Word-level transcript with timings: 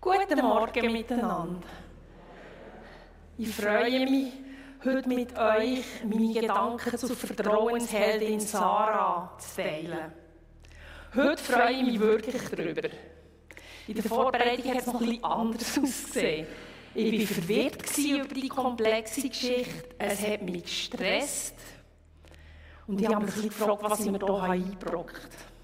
Guten 0.00 0.38
Morgen 0.42 0.92
miteinander. 0.92 1.66
Ich 3.36 3.52
freue 3.52 4.08
mich, 4.08 4.32
heute 4.84 5.08
mit 5.08 5.36
euch 5.36 5.84
meine 6.04 6.34
Gedanken 6.34 6.96
zur 6.96 7.16
Vertrauensheldin 7.16 8.38
Sarah 8.38 9.36
zu 9.38 9.56
teilen. 9.56 10.12
Heute 11.16 11.42
freue 11.42 11.72
ich 11.72 11.82
mich 11.82 11.98
wirklich 11.98 12.40
darüber. 12.48 12.88
In 13.88 13.94
der 13.94 14.04
Vorbereitung 14.04 14.70
hat 14.70 14.78
es 14.78 14.86
noch 14.86 15.02
etwas 15.02 15.24
anders 15.24 15.78
ausgesehen. 15.78 16.46
Ich 16.94 17.28
war 17.28 17.34
verwirrt 17.34 17.98
über 17.98 18.34
die 18.34 18.48
komplexe 18.48 19.28
Geschichte. 19.28 19.84
Es 19.98 20.24
hat 20.24 20.42
mich 20.42 20.62
gestresst. 20.62 21.56
Und 22.86 23.00
ich 23.00 23.08
habe 23.08 23.24
mich 23.24 23.34
gefragt, 23.34 23.82
was 23.82 23.98
ich 23.98 24.12
mir 24.12 24.20
hier 24.20 24.42
eingebrockt 24.44 25.16
habe. 25.16 25.57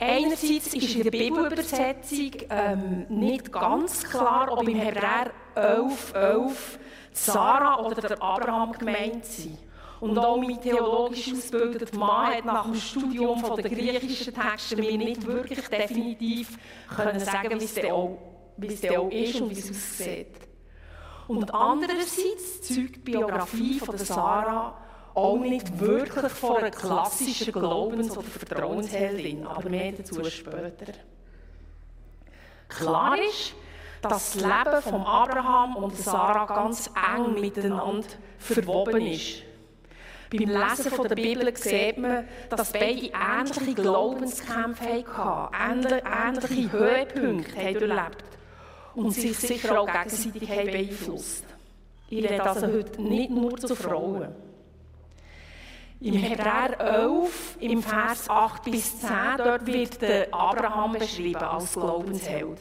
Einerseits 0.00 0.74
ist 0.74 0.94
in 0.94 1.02
der 1.02 1.10
Bibelübersetzung 1.10 2.30
ähm, 2.50 3.06
nicht 3.08 3.50
ganz 3.50 4.04
klar, 4.04 4.46
ob 4.52 4.68
im 4.68 4.76
Hebräer 4.76 5.32
11, 5.56 6.14
11 6.14 6.78
Sarah 7.12 7.80
oder 7.84 8.00
der 8.00 8.22
Abraham 8.22 8.72
gemeint 8.72 9.24
sind. 9.24 9.58
Und 9.98 10.16
auch 10.16 10.36
mein 10.36 10.60
theologisch 10.60 11.32
ausgebildeter 11.32 11.98
Mann 11.98 12.34
hat 12.34 12.44
nach 12.44 12.64
dem 12.64 12.76
Studium 12.76 13.40
von 13.40 13.60
der 13.60 13.68
griechischen 13.68 14.32
Texte 14.32 14.76
mir 14.76 14.96
nicht 14.96 15.26
wirklich 15.26 15.66
definitiv 15.66 16.56
können 16.94 17.18
sagen, 17.18 17.60
wie 17.60 17.64
es 17.64 17.74
denn 17.74 18.96
auch 18.96 19.10
ist 19.10 19.40
und 19.40 19.50
wie 19.50 19.58
es 19.58 19.70
aussieht. 19.70 20.36
Und 21.26 21.52
andererseits 21.52 22.62
zeugt 22.62 22.96
die 22.96 23.00
Biografie 23.00 23.80
von 23.80 23.96
der 23.96 24.06
Sarah 24.06 24.76
auch 25.18 25.38
nicht 25.38 25.80
wirklich 25.80 26.32
von 26.32 26.56
einer 26.58 26.70
klassischen 26.70 27.52
Glaubens- 27.52 28.16
oder 28.16 28.26
Vertrauensheldin, 28.26 29.46
aber 29.46 29.68
mehr 29.68 29.92
dazu 29.92 30.24
später. 30.24 30.92
Klar 32.68 33.18
ist, 33.18 33.54
dass 34.02 34.32
das 34.32 34.34
Leben 34.36 34.82
von 34.82 35.02
Abraham 35.02 35.76
und 35.76 35.96
Sarah 35.96 36.46
ganz 36.46 36.90
eng 37.16 37.40
miteinander 37.40 38.06
verwoben 38.38 39.00
ist. 39.06 39.42
Beim 40.30 40.50
Lesen 40.50 40.92
von 40.92 41.08
der 41.08 41.14
Bibel 41.14 41.56
sieht 41.56 41.96
man, 41.96 42.28
dass 42.50 42.72
beide 42.72 43.10
ähnliche 43.10 43.74
Glaubenskämpfe 43.74 45.04
hatten, 45.16 45.86
ähnliche 45.86 46.72
Höhepunkte 46.72 47.56
haben 47.56 47.90
erlebt 47.90 48.24
und 48.94 49.12
sich 49.12 49.38
sicher 49.38 49.80
auch 49.80 49.86
gegenseitig 49.86 50.48
beeinflusst. 50.48 51.44
Ich 52.10 52.24
rede 52.24 52.42
also 52.42 52.66
heute 52.66 53.02
nicht 53.02 53.30
nur 53.30 53.56
zu 53.58 53.74
Frauen. 53.74 54.47
Im 56.00 56.14
Hebräer 56.14 56.78
11, 56.78 57.56
im 57.58 57.82
Vers 57.82 58.30
8 58.30 58.70
bis 58.70 59.00
10, 59.00 59.10
dort 59.38 59.66
wird 59.66 60.00
der 60.00 60.32
Abraham 60.32 60.92
beschrieben 60.92 61.42
als 61.42 61.72
Glaubensheld. 61.72 62.60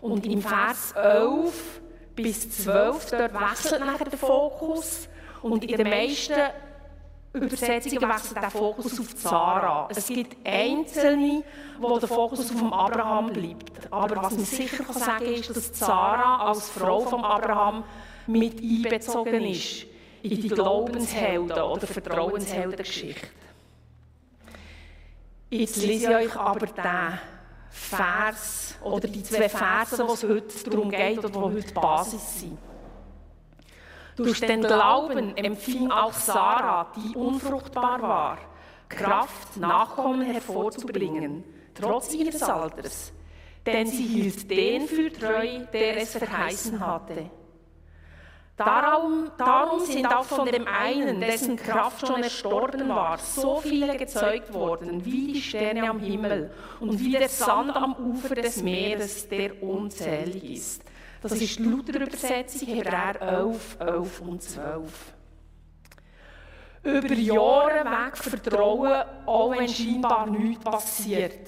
Und 0.00 0.24
im 0.24 0.40
Vers 0.40 0.92
11 0.92 1.82
bis 2.14 2.64
12, 2.64 3.10
dort 3.10 3.34
wechselt 3.34 3.80
nachher 3.80 4.06
der 4.06 4.18
Fokus. 4.18 5.06
Und 5.42 5.64
in 5.64 5.76
den 5.76 5.90
meisten 5.90 6.40
Übersetzungen 7.34 8.08
wechselt 8.08 8.42
der 8.42 8.50
Fokus 8.50 8.98
auf 8.98 9.08
Sarah. 9.14 9.88
Es 9.90 10.06
gibt 10.06 10.34
Einzelne, 10.46 11.42
wo 11.78 11.98
der 11.98 12.08
Fokus 12.08 12.50
auf 12.52 12.72
Abraham 12.72 13.34
bleibt. 13.34 13.92
Aber 13.92 14.22
was 14.22 14.32
man 14.32 14.46
sicher 14.46 14.82
kann 14.82 14.94
sagen 14.94 15.26
ist, 15.26 15.54
dass 15.54 15.78
Sarah 15.78 16.48
als 16.48 16.70
Frau 16.70 17.00
von 17.00 17.22
Abraham 17.22 17.84
mit 18.26 18.62
einbezogen 18.62 19.44
ist 19.44 19.88
in 20.30 20.40
die 20.40 20.48
Glaubenshelden- 20.48 21.62
oder 21.62 21.86
Vertrauensheldengeschichte. 21.86 23.28
Jetzt 25.50 25.76
lese 25.76 26.10
ich 26.10 26.16
euch 26.28 26.36
aber 26.36 26.66
den 26.66 27.18
Vers 27.70 28.74
oder 28.82 29.06
die 29.06 29.22
zwei 29.22 29.48
Verse, 29.48 30.06
wo 30.06 30.12
es 30.12 30.24
heute 30.24 30.70
darum 30.70 30.90
geht 30.90 31.18
oder 31.18 31.34
wo 31.34 31.42
heute 31.42 31.62
die 31.62 31.74
Basis 31.74 32.40
sind. 32.40 32.58
Durch 34.16 34.40
den 34.40 34.62
Glauben 34.62 35.36
empfing 35.36 35.90
auch 35.90 36.12
Sarah, 36.12 36.90
die 36.96 37.14
unfruchtbar 37.14 38.00
war, 38.00 38.38
Kraft, 38.88 39.56
Nachkommen 39.58 40.22
hervorzubringen, 40.22 41.44
trotz 41.74 42.14
ihres 42.14 42.42
Alters. 42.42 43.12
Denn 43.66 43.86
sie 43.86 44.06
hielt 44.06 44.50
den 44.50 44.86
für 44.86 45.12
treu, 45.12 45.66
der 45.72 45.98
es 45.98 46.12
verheißen 46.16 46.80
hatte. 46.80 47.30
Darum, 48.56 49.30
darum 49.36 49.80
sind 49.80 50.06
auch 50.06 50.24
von 50.24 50.46
dem 50.46 50.66
einen, 50.66 51.20
dessen 51.20 51.56
Kraft 51.56 52.06
schon 52.06 52.22
erstorben 52.22 52.88
war, 52.88 53.18
so 53.18 53.60
viele 53.60 53.98
gezeugt 53.98 54.54
worden, 54.54 55.04
wie 55.04 55.34
die 55.34 55.42
Sterne 55.42 55.90
am 55.90 55.98
Himmel 55.98 56.50
und 56.80 56.98
wie 56.98 57.12
der 57.12 57.28
Sand 57.28 57.76
am 57.76 57.94
Ufer 57.94 58.34
des 58.34 58.62
Meeres, 58.62 59.28
der 59.28 59.62
unzählig 59.62 60.42
ist. 60.42 60.82
Das 61.20 61.32
ist 61.32 61.58
die 61.58 61.64
Luther-Übersetzung, 61.64 62.68
Hebräer 62.68 63.20
11, 63.20 63.76
11 63.78 64.20
und 64.20 64.42
12. 64.42 64.92
Über 66.82 67.12
Jahre 67.14 67.84
weg 67.84 68.16
vertrauen, 68.16 69.04
auch 69.26 69.50
wenn 69.50 69.68
scheinbar 69.68 70.30
nichts 70.30 70.64
passiert. 70.64 71.46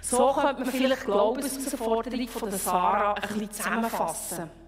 So 0.00 0.32
könnte 0.32 0.62
man 0.62 0.70
vielleicht 0.70 1.02
die 1.02 1.06
Glaubensausforderung 1.06 2.28
von 2.28 2.48
der 2.48 2.58
Sarah 2.58 3.14
ein 3.14 3.22
bisschen 3.22 3.50
zusammenfassen. 3.50 4.63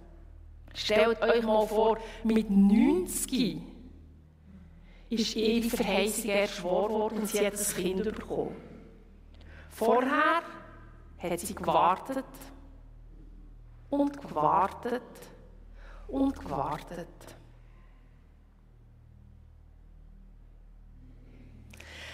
Stellt 0.77 1.23
euch 1.23 1.43
mal 1.43 1.67
vor, 1.67 1.99
mit 2.23 2.51
90 2.51 3.63
ist 5.09 5.35
ihre 5.35 5.71
Verheißung 5.71 6.31
erschworen 6.31 6.93
worden 6.93 7.19
und 7.21 7.29
sie 7.29 7.47
hat 7.47 7.55
ein 7.55 7.83
Kind 7.83 8.05
bekommen. 8.05 8.55
Vorher 9.71 10.43
hat 11.19 11.41
sie 11.41 11.55
gewartet 11.55 12.25
und 13.89 14.21
gewartet 14.21 15.03
und 16.09 16.39
gewartet. 16.39 17.09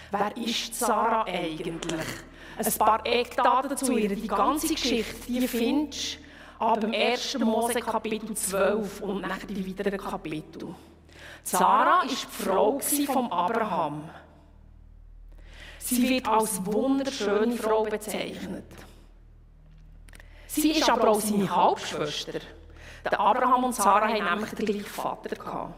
Wer 0.09 0.37
ist 0.37 0.75
Sarah 0.75 1.25
eigentlich? 1.25 2.05
Ein 2.57 2.73
paar 2.77 3.05
Eckdaten 3.05 3.71
dazu. 3.71 3.93
Die 3.93 4.27
ganze 4.27 4.73
Geschichte, 4.73 5.27
die 5.27 5.47
findest 5.47 6.15
du 6.15 6.32
ab 6.63 6.79
dem 6.79 6.93
1. 6.93 7.37
Mose 7.39 7.79
Kapitel 7.81 8.33
12 8.35 9.01
und 9.01 9.21
nach 9.21 9.39
die 9.39 9.67
weiteren 9.67 9.97
Kapitel. 9.97 10.73
Sarah 11.43 11.99
war 11.99 12.07
die 12.07 12.15
Frau 12.15 12.79
von 12.79 13.31
Abraham. 13.31 14.09
Sie 15.79 16.07
wird 16.07 16.27
als 16.27 16.65
wunderschöne 16.65 17.57
Frau 17.57 17.83
bezeichnet. 17.83 18.63
Sie 20.47 20.71
ist 20.71 20.89
aber 20.89 21.09
auch 21.09 21.19
seine 21.19 21.53
Halbschwester. 21.53 22.39
Der 23.03 23.19
Abraham 23.19 23.65
und 23.65 23.75
Sarah 23.75 24.07
haben 24.07 24.23
nämlich 24.23 24.51
den 24.51 24.65
gleichen 24.65 24.85
Vater 24.85 25.35
gehabt. 25.35 25.73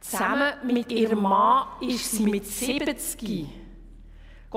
Zusammen 0.00 0.52
mit 0.64 0.92
ihrem 0.92 1.22
Mann 1.22 1.66
ist 1.80 2.12
sie 2.12 2.26
mit 2.26 2.46
70 2.46 3.65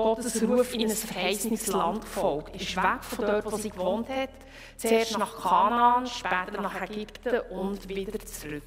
Gottes 0.02 0.42
Ruf 0.42 0.74
in 0.74 0.90
ein 0.90 0.96
verheißenes 0.96 1.66
Land 1.68 2.02
gefolgt. 2.02 2.56
Ist 2.56 2.76
weg 2.76 3.02
von 3.02 3.26
dort, 3.26 3.44
wo 3.44 3.56
sie 3.56 3.70
gewohnt 3.70 4.08
hat, 4.08 4.30
zuerst 4.76 5.18
nach 5.18 5.40
Kanaan, 5.40 6.06
später 6.06 6.60
nach 6.60 6.80
Ägypten 6.82 7.40
und 7.50 7.88
wieder 7.88 8.18
zurück. 8.20 8.62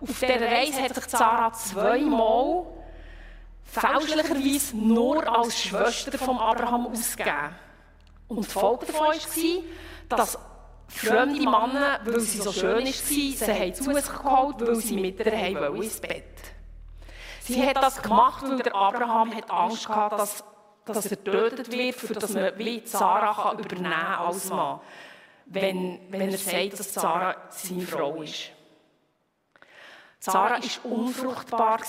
Auf 0.00 0.20
dieser 0.20 0.40
Reise 0.40 0.82
hat 0.82 0.94
sich 0.94 1.04
Sarah 1.06 1.52
zweimal 1.52 2.66
fälschlicherweise 3.64 4.76
nur 4.76 5.38
als 5.38 5.58
Schwester 5.58 6.16
von 6.18 6.38
Abraham 6.38 6.86
ausgegeben. 6.86 7.56
Und 8.28 8.46
die 8.46 8.50
Folge 8.50 8.86
davon 8.86 9.06
war, 9.08 10.16
dass 10.16 10.38
fremde 10.88 11.40
Männer, 11.40 12.00
weil 12.04 12.20
sie 12.20 12.38
so 12.38 12.52
schön 12.52 12.84
war, 12.84 12.92
sie 12.92 13.36
zu 13.36 13.92
sich 13.92 14.06
geholt, 14.06 14.56
weil 14.60 14.76
sie 14.76 14.96
mit 14.96 15.18
ihr 15.20 15.74
ins 15.74 16.00
Bett 16.00 16.37
Sie 17.48 17.66
hat 17.66 17.76
das 17.78 18.02
gemacht, 18.02 18.44
weil 18.46 18.58
der 18.58 18.74
Abraham 18.74 19.34
hat 19.34 19.50
Angst 19.50 19.88
hatte, 19.88 20.16
dass, 20.16 20.44
dass 20.84 21.06
er 21.06 21.16
getötet 21.16 21.72
wird, 21.72 21.94
für 21.94 22.12
dass 22.12 22.34
man 22.34 22.58
wie 22.58 22.82
Sarah 22.84 23.32
kann 23.32 23.58
übernehmen 23.58 23.92
als 23.92 24.50
Mann, 24.50 24.80
wenn, 25.46 25.98
wenn 26.10 26.30
er 26.30 26.36
sagt, 26.36 26.78
dass 26.78 26.92
Sarah 26.92 27.36
seine 27.48 27.86
Frau 27.86 28.20
ist. 28.20 28.50
Sarah 30.20 30.60
war 30.60 30.92
unfruchtbar. 30.92 31.80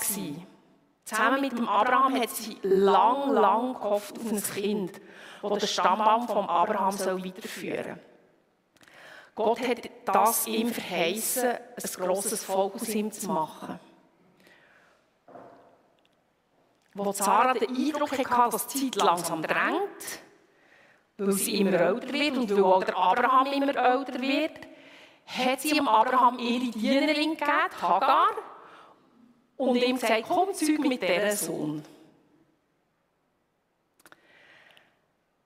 Zusammen 1.04 1.40
mit 1.42 1.52
dem 1.52 1.68
Abraham 1.68 2.22
hat 2.22 2.30
sie 2.30 2.56
lang, 2.62 3.32
lang 3.32 3.74
gehofft 3.74 4.16
auf 4.18 4.32
ein 4.32 4.42
Kind, 4.42 5.00
das 5.42 5.58
den 5.58 5.68
Stammbaum 5.68 6.26
von 6.26 6.48
Abraham 6.48 6.98
weiterführen 6.98 7.84
soll. 7.84 7.98
Gott 9.34 9.60
hat 9.60 9.90
das 10.06 10.46
ihm 10.46 10.72
verheißen, 10.72 11.50
ein 11.50 12.06
grosses 12.06 12.44
Volk 12.44 12.76
aus 12.76 12.88
ihm 12.88 13.12
zu 13.12 13.28
machen 13.28 13.78
wo 17.04 17.12
Sarah 17.12 17.54
den 17.54 17.74
Eindruck 17.74 18.12
hatte, 18.12 18.50
dass 18.52 18.66
die 18.66 18.90
Zeit 18.90 19.02
langsam 19.02 19.42
drängt, 19.42 20.22
weil 21.16 21.32
sie 21.32 21.56
immer 21.56 21.72
älter 21.72 22.12
wird 22.12 22.36
und 22.36 22.50
weil 22.50 22.64
auch 22.64 22.84
der 22.84 22.96
Abraham 22.96 23.52
immer 23.52 23.74
älter 23.74 24.20
wird, 24.20 24.52
hat 25.26 25.60
sie 25.60 25.72
dem 25.72 25.88
Abraham 25.88 26.38
ihre 26.38 26.70
Dienerin 26.70 27.36
gegeben, 27.36 27.82
Hagar, 27.82 28.30
und 29.56 29.76
ihm 29.76 29.96
gesagt, 29.98 30.24
komm, 30.26 30.54
zeug 30.54 30.80
mit 30.80 31.02
diesem 31.02 31.30
Sohn. 31.36 31.84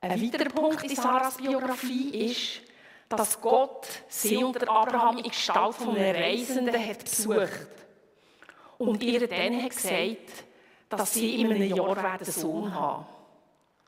Ein 0.00 0.23
weiterer 0.23 0.50
Punkt 0.50 0.85
in 0.85 0.97
Sarahs 0.97 1.37
Biografie 1.37 2.31
ist, 2.31 2.61
dass 3.09 3.41
Gott 3.41 3.87
sie 4.09 4.37
und 4.37 4.69
Abraham 4.69 5.19
in 5.19 5.25
Gestalt 5.25 5.75
von 5.75 5.97
einem 5.97 6.15
Reisenden 6.15 6.89
hat 6.89 7.05
besucht 7.05 7.69
und 8.79 9.03
ihr 9.03 9.27
dann 9.27 9.62
hat 9.62 9.71
gesagt, 9.71 10.45
dass 10.96 11.14
sie 11.14 11.41
in 11.41 11.52
einem 11.52 11.75
Jahr 11.75 11.96
einen 11.96 12.25
Sohn 12.25 12.75
haben 12.75 13.06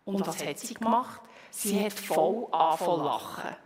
Und 0.04 0.26
was 0.26 0.44
hat 0.44 0.58
sie 0.58 0.74
gemacht? 0.74 1.20
Sie 1.50 1.84
hat 1.84 1.92
voll 1.92 2.46
angefangen 2.52 3.04
lachen. 3.04 3.56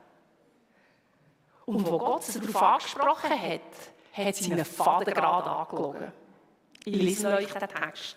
Und 1.66 1.86
wo 1.86 1.98
Gott 1.98 2.24
sie 2.24 2.40
darauf 2.40 2.62
angesprochen 2.62 3.30
hat, 3.30 3.60
hat 4.12 4.34
sie 4.34 4.52
einen 4.52 4.64
Faden 4.64 5.14
gerade 5.14 5.50
angelogen. 5.50 6.12
Ich 6.84 6.96
lese 6.96 7.28
euch 7.28 7.52
den 7.52 7.68
Text. 7.68 8.16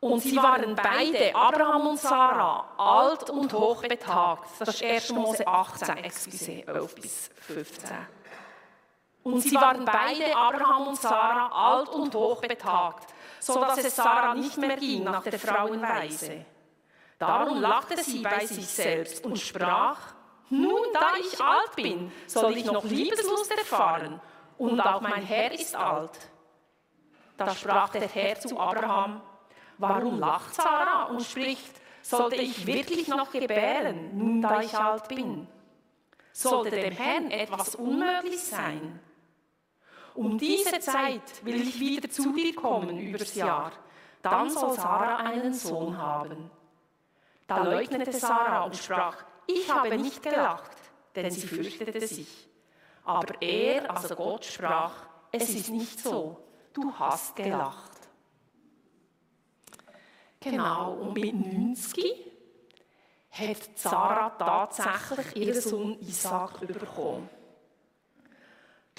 Und 0.00 0.20
sie 0.22 0.36
waren 0.36 0.76
beide, 0.76 1.34
Abraham 1.34 1.88
und 1.88 1.98
Sarah, 1.98 2.68
alt 2.76 3.30
und 3.30 3.52
hochbetagt. 3.52 4.48
Das 4.60 4.68
ist 4.68 4.82
1. 4.84 5.12
Mose 5.12 5.46
18, 5.46 5.96
excuse, 5.98 6.66
11 6.66 6.94
bis 6.94 7.30
15. 7.40 7.90
Und 9.22 9.40
sie 9.40 9.54
waren 9.56 9.84
beide, 9.84 10.34
Abraham 10.34 10.88
und 10.88 11.00
Sarah, 11.00 11.48
alt 11.48 11.88
und 11.88 12.14
hochbetagt, 12.14 13.12
so 13.40 13.60
dass 13.60 13.78
es 13.78 13.96
Sarah 13.96 14.34
nicht 14.34 14.56
mehr 14.56 14.76
ging 14.76 15.04
nach 15.04 15.22
der 15.22 15.38
Frauenweise. 15.38 16.44
Darum 17.18 17.60
lachte 17.60 18.02
sie 18.02 18.22
bei 18.22 18.46
sich 18.46 18.66
selbst 18.66 19.24
und 19.24 19.38
sprach, 19.38 19.98
nun, 20.50 20.80
da 20.94 21.12
ich 21.18 21.40
alt 21.42 21.76
bin, 21.76 22.10
soll 22.26 22.56
ich 22.56 22.64
noch 22.64 22.84
Liebeslust 22.84 23.50
erfahren, 23.50 24.20
und 24.56 24.80
auch 24.80 25.00
mein 25.00 25.22
Herr 25.22 25.52
ist 25.52 25.76
alt. 25.76 26.18
Da 27.36 27.54
sprach 27.54 27.90
der 27.90 28.08
Herr 28.08 28.40
zu 28.40 28.58
Abraham, 28.58 29.20
warum 29.78 30.18
lacht 30.18 30.54
Sarah 30.54 31.04
und 31.04 31.22
spricht, 31.22 31.80
sollte 32.02 32.36
ich 32.36 32.66
wirklich 32.66 33.08
noch 33.08 33.30
gebären, 33.30 34.16
nun 34.16 34.42
da 34.42 34.60
ich 34.60 34.76
alt 34.76 35.08
bin? 35.08 35.46
Sollte 36.32 36.70
dem 36.70 36.92
Herrn 36.92 37.30
etwas 37.30 37.74
unmöglich 37.74 38.42
sein? 38.42 39.00
Um 40.18 40.36
diese 40.36 40.80
Zeit 40.80 41.44
will 41.44 41.62
ich 41.62 41.78
wieder 41.78 42.10
zu 42.10 42.34
dir 42.34 42.52
kommen 42.52 42.98
übers 42.98 43.36
Jahr, 43.36 43.70
dann 44.20 44.50
soll 44.50 44.74
Sarah 44.74 45.18
einen 45.18 45.54
Sohn 45.54 45.96
haben. 45.96 46.50
Da 47.46 47.62
leugnete 47.62 48.12
Sarah 48.12 48.64
und 48.64 48.74
sprach, 48.74 49.24
ich 49.46 49.72
habe 49.72 49.96
nicht 49.96 50.20
gelacht, 50.20 50.76
denn 51.14 51.30
sie 51.30 51.46
fürchtete 51.46 52.04
sich. 52.04 52.48
Aber 53.04 53.40
er, 53.40 53.88
also 53.88 54.16
Gott, 54.16 54.44
sprach, 54.44 55.06
es 55.30 55.50
ist 55.50 55.70
nicht 55.70 56.00
so, 56.00 56.42
du 56.72 56.92
hast 56.98 57.36
gelacht. 57.36 57.92
Genau, 60.40 60.94
und 60.94 61.14
mit 61.14 61.32
90 61.32 62.26
hat 63.30 63.56
Sarah 63.76 64.30
tatsächlich 64.30 65.36
ihren 65.36 65.60
Sohn 65.60 66.00
Isaac 66.00 66.58
bekommen. 66.66 67.37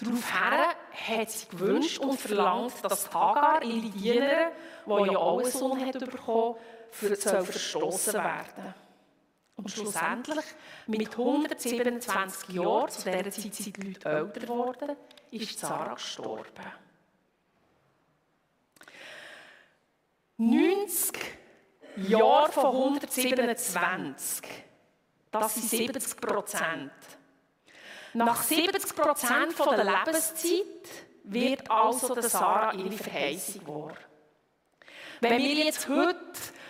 Daraufhin 0.01 1.19
hat 1.19 1.29
sie 1.29 1.47
gewünscht 1.47 1.97
und 1.99 2.19
verlangt, 2.19 2.73
dass 2.83 3.13
Hagar, 3.13 3.63
ihre 3.63 3.89
Dienerin, 3.89 4.51
die 4.85 5.11
ja 5.11 5.17
auch 5.17 5.39
einen 5.39 5.51
Sohn 5.51 5.85
hat 5.85 5.99
bekommen, 5.99 6.55
soll 6.91 7.43
verstoßen 7.43 8.13
werden. 8.13 8.73
Und 9.57 9.69
schlussendlich, 9.69 10.45
mit 10.87 11.11
127 11.11 12.49
Jahren, 12.55 12.89
zu 12.89 13.11
dieser 13.11 13.31
Zeit 13.31 13.53
sind 13.53 13.77
die 13.77 13.81
Leute 13.81 14.09
älter 14.09 14.39
geworden, 14.39 14.95
ist 15.31 15.59
Sarah 15.59 15.95
gestorben. 15.95 16.71
90 20.37 21.19
Jahre 21.97 22.51
von 22.53 22.67
127, 22.67 24.47
das 25.31 25.55
sind 25.55 25.69
70 25.69 26.21
Prozent. 26.21 26.91
Nach 28.25 28.43
70 28.43 28.95
Prozent 28.95 29.57
der 29.57 29.83
Lebenszeit 29.85 30.65
wird 31.23 31.71
also 31.71 32.13
der 32.13 32.23
Sarah 32.23 32.73
ihre 32.73 32.91
Verheißung 32.91 33.65
wahr. 33.65 33.93
Wenn 35.21 35.37
wir 35.41 35.53
jetzt 35.65 35.87
heute 35.87 36.19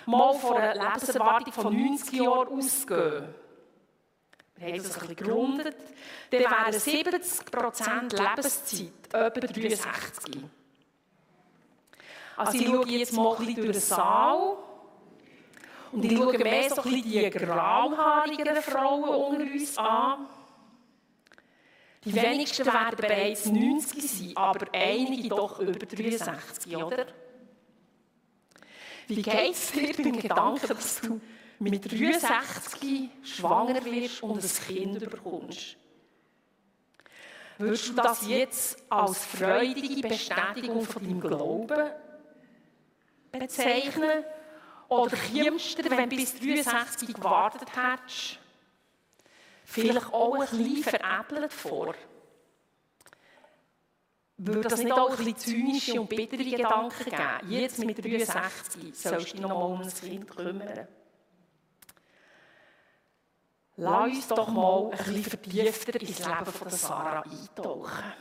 mal 0.06 0.36
von 0.36 0.58
einer 0.58 0.76
Lebenserwartung 0.76 1.52
von 1.52 1.76
90 1.76 2.14
Jahren 2.20 2.50
ausgehen, 2.50 3.34
wir 4.58 4.68
haben 4.68 4.78
das 4.78 4.94
ein 4.94 5.08
bisschen 5.08 5.16
gerundet, 5.16 5.76
dann 6.30 6.40
wären 6.42 6.80
70 6.80 7.46
Prozent 7.52 8.14
Lebenszeit 8.14 8.92
etwa 9.12 9.48
63. 9.48 10.44
Also 12.38 12.58
ich 12.58 12.68
schaue 12.68 12.88
jetzt 12.90 13.14
mal 13.14 13.36
ein 13.36 13.46
bisschen 13.46 13.56
durch 13.56 13.72
den 13.72 13.82
Saal 13.82 14.58
und 15.94 16.06
ich 16.06 16.16
schaue 16.16 16.38
mehr 16.38 16.70
so 16.70 16.82
ein 16.84 16.92
bisschen 16.92 17.04
die 17.04 17.30
grauhaarigeren 17.32 18.62
Frauen 18.62 19.10
unter 19.10 19.42
uns 19.42 19.78
an. 19.80 20.28
Die 22.06 22.16
wenigsten 22.16 22.66
werden 22.66 22.96
bereits 22.96 23.46
90 23.46 24.10
sein, 24.10 24.38
aber 24.38 24.68
einige 24.72 25.30
doch 25.30 25.60
über 25.60 25.74
63, 25.74 26.78
oder? 26.78 27.08
Wie 29.08 29.22
geht 29.22 29.52
es 29.52 29.72
dir 29.72 29.94
beim 29.98 30.20
Gedanken, 30.20 30.68
dass 30.68 31.02
du 31.02 31.20
mit 31.60 31.92
63 31.92 33.10
schwanger 33.24 33.84
wirst 33.84 34.24
und 34.24 34.42
ein 34.42 34.50
Kind 34.68 35.00
bekommst? 35.10 35.76
Würdest 37.58 37.90
du 37.90 37.94
das 37.94 38.26
jetzt 38.26 38.82
als 38.90 39.26
freudige 39.26 40.08
Bestätigung 40.08 40.86
von 40.86 41.04
deinem 41.04 41.20
Glauben 41.20 41.90
bezeichnen? 43.34 44.24
Oder 44.88 45.18
kommst 45.18 45.78
du, 45.78 45.92
wenn 45.92 46.10
du 46.10 46.16
bis 46.16 46.40
63 46.40 47.14
gewartet 47.14 47.68
hättest, 47.76 48.39
vielleicht 49.70 50.14
auch 50.14 50.36
ein 50.36 50.40
bisschen 50.40 50.84
veräppelt 50.84 51.54
vor? 51.54 51.96
Würde 54.38 54.70
das 54.70 54.80
nicht 54.82 54.92
auch 54.92 55.10
ein 55.10 55.18
bisschen 55.18 55.38
zynische 55.38 56.00
und 56.00 56.10
bittere 56.10 56.44
Gedanken 56.44 57.04
geben? 57.04 57.50
Jetzt 57.50 57.80
mit 57.80 58.04
63 58.04 58.98
sollst 58.98 59.28
du 59.28 59.32
dich 59.34 59.42
noch 59.42 59.50
mal 59.50 59.66
um 59.66 59.82
ein 59.82 59.94
Kind 59.94 60.30
kümmern. 60.30 60.88
Lass 63.76 64.10
uns 64.10 64.28
doch 64.28 64.48
mal 64.48 64.92
ein 64.92 64.98
bisschen 64.98 65.24
vertiefter 65.24 66.02
ins 66.02 66.20
Leben 66.20 66.46
von 66.46 66.70
Sarah 66.70 67.24
eintauchen. 67.24 68.14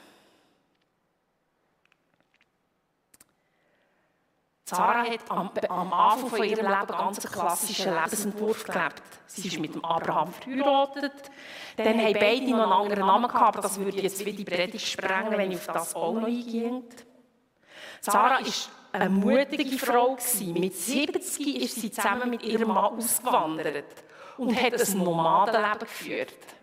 Sarah 4.68 5.04
hat 5.06 5.20
am, 5.30 5.50
am 5.70 5.92
Anfang 5.94 6.28
von 6.28 6.44
ihrem 6.44 6.66
Leben 6.66 6.87
ganz 6.88 7.25
einen 7.25 7.32
klassischen 7.32 7.94
Lebensentwurf 7.94 8.64
gelebt. 8.64 9.02
Sie 9.26 9.48
ist 9.48 9.58
mit 9.58 9.75
dem 9.75 9.82
Abraham 9.82 10.30
verheiratet. 10.30 11.30
Dann 11.76 11.98
haben 11.98 12.12
beide 12.12 12.50
noch 12.50 12.64
einen 12.64 12.72
anderen 12.72 13.06
Namen 13.06 13.28
gehabt, 13.28 13.56
aber 13.56 13.62
das 13.62 13.80
würde 13.80 13.98
jetzt 13.98 14.22
wie 14.26 14.32
die 14.34 14.44
Predigt 14.44 14.87
sprengen, 14.87 15.38
wenn 15.38 15.52
ich 15.52 15.58
auf 15.58 15.66
das 15.68 15.94
auch 15.94 16.12
noch 16.12 16.26
eingehe. 16.26 16.82
Sarah 18.02 18.40
war 18.40 18.46
eine 18.92 19.08
mutige 19.08 19.78
Frau. 19.78 20.18
Mit 20.52 20.75
70 20.75 21.62
ist 21.62 21.80
sie 21.80 21.90
zusammen 21.90 22.28
mit 22.28 22.42
ihrem 22.42 22.68
Mann 22.68 22.98
ausgewandert 22.98 23.87
und 24.37 24.54
hat 24.54 24.75
ein 24.75 24.98
Nomadenleben 24.98 25.78
geführt. 25.80 26.58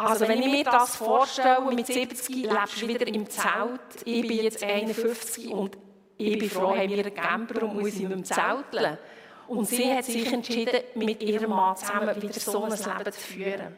Also 0.00 0.28
wenn 0.28 0.40
ich 0.40 0.48
mir 0.48 0.62
das 0.62 0.94
vorstelle, 0.94 1.60
mit 1.74 1.88
70 1.88 2.28
lebst 2.44 2.80
du 2.80 2.86
wieder 2.86 3.06
im 3.08 3.28
Zelt, 3.28 3.80
ich 4.04 4.22
bin 4.22 4.44
jetzt 4.44 4.62
51 4.62 5.48
und 5.48 5.76
ich 6.16 6.38
bin 6.38 6.48
froh, 6.48 6.70
haben 6.70 6.88
wir 6.88 7.04
einen 7.04 7.14
Camper 7.14 7.64
und 7.64 7.80
muss 7.80 7.94
nicht 7.94 8.08
mehr 8.08 8.22
zelteln. 8.22 8.96
Und 9.48 9.66
sie 9.66 9.92
hat 9.92 10.04
sich 10.04 10.32
entschieden, 10.32 10.82
mit 10.94 11.20
ihrem 11.20 11.50
Mann 11.50 11.76
zusammen 11.76 12.22
wieder 12.22 12.38
so 12.38 12.62
ein 12.62 12.70
Leben 12.70 13.12
zu 13.12 13.20
führen. 13.20 13.76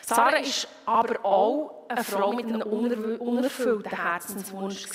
Sarah 0.00 0.40
war 0.40 1.00
aber 1.00 1.24
auch 1.24 1.86
eine 1.88 2.02
Frau 2.02 2.32
mit 2.32 2.46
einem 2.46 2.62
unerfüllten 2.62 3.92
Herzenswunsch. 3.92 4.88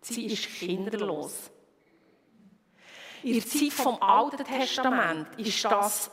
Sie 0.00 0.26
ist 0.26 0.46
kinderlos. 0.46 1.50
In 3.24 3.34
der 3.34 3.46
Zeit 3.46 3.72
vom 3.72 4.00
Alten 4.00 4.44
Testament 4.44 5.26
ist 5.38 5.64
das 5.64 6.10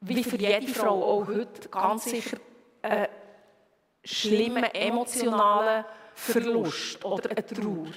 wie 0.00 0.24
für 0.24 0.36
jede 0.36 0.68
Frau 0.68 1.04
auch 1.04 1.26
heute 1.26 1.68
ganz 1.68 2.04
sicher 2.04 2.38
ein 2.82 3.08
schlimmer 4.04 4.74
emotionaler 4.74 5.86
Verlust 6.14 7.04
oder 7.04 7.30
eine 7.30 7.46
Trauer. 7.46 7.92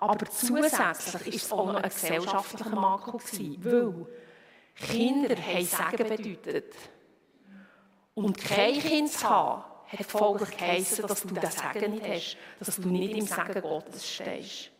Aber 0.00 0.26
zusätzlich 0.30 0.72
war 0.72 1.34
es 1.34 1.52
auch 1.52 1.66
noch 1.66 1.82
ein 1.82 1.90
gesellschaftlicher 1.90 2.70
Makel 2.70 3.14
weil 3.14 4.06
Kinder 4.76 5.36
haben 5.36 5.64
Sagen 5.64 6.08
bedeutet. 6.08 6.74
Und 8.14 8.38
kein 8.38 8.74
Kind 8.74 9.10
zu 9.10 9.28
haben, 9.28 9.64
hat 9.86 10.06
folglich 10.06 10.56
geheissen, 10.56 11.06
dass 11.06 11.22
du 11.22 11.34
das 11.34 11.56
Sagen 11.56 11.92
nicht 11.92 12.06
hast, 12.06 12.36
dass 12.60 12.76
du 12.76 12.88
nicht 12.88 13.16
im 13.16 13.26
Sagen 13.26 13.60
Gottes 13.60 14.08
stehst. 14.08 14.70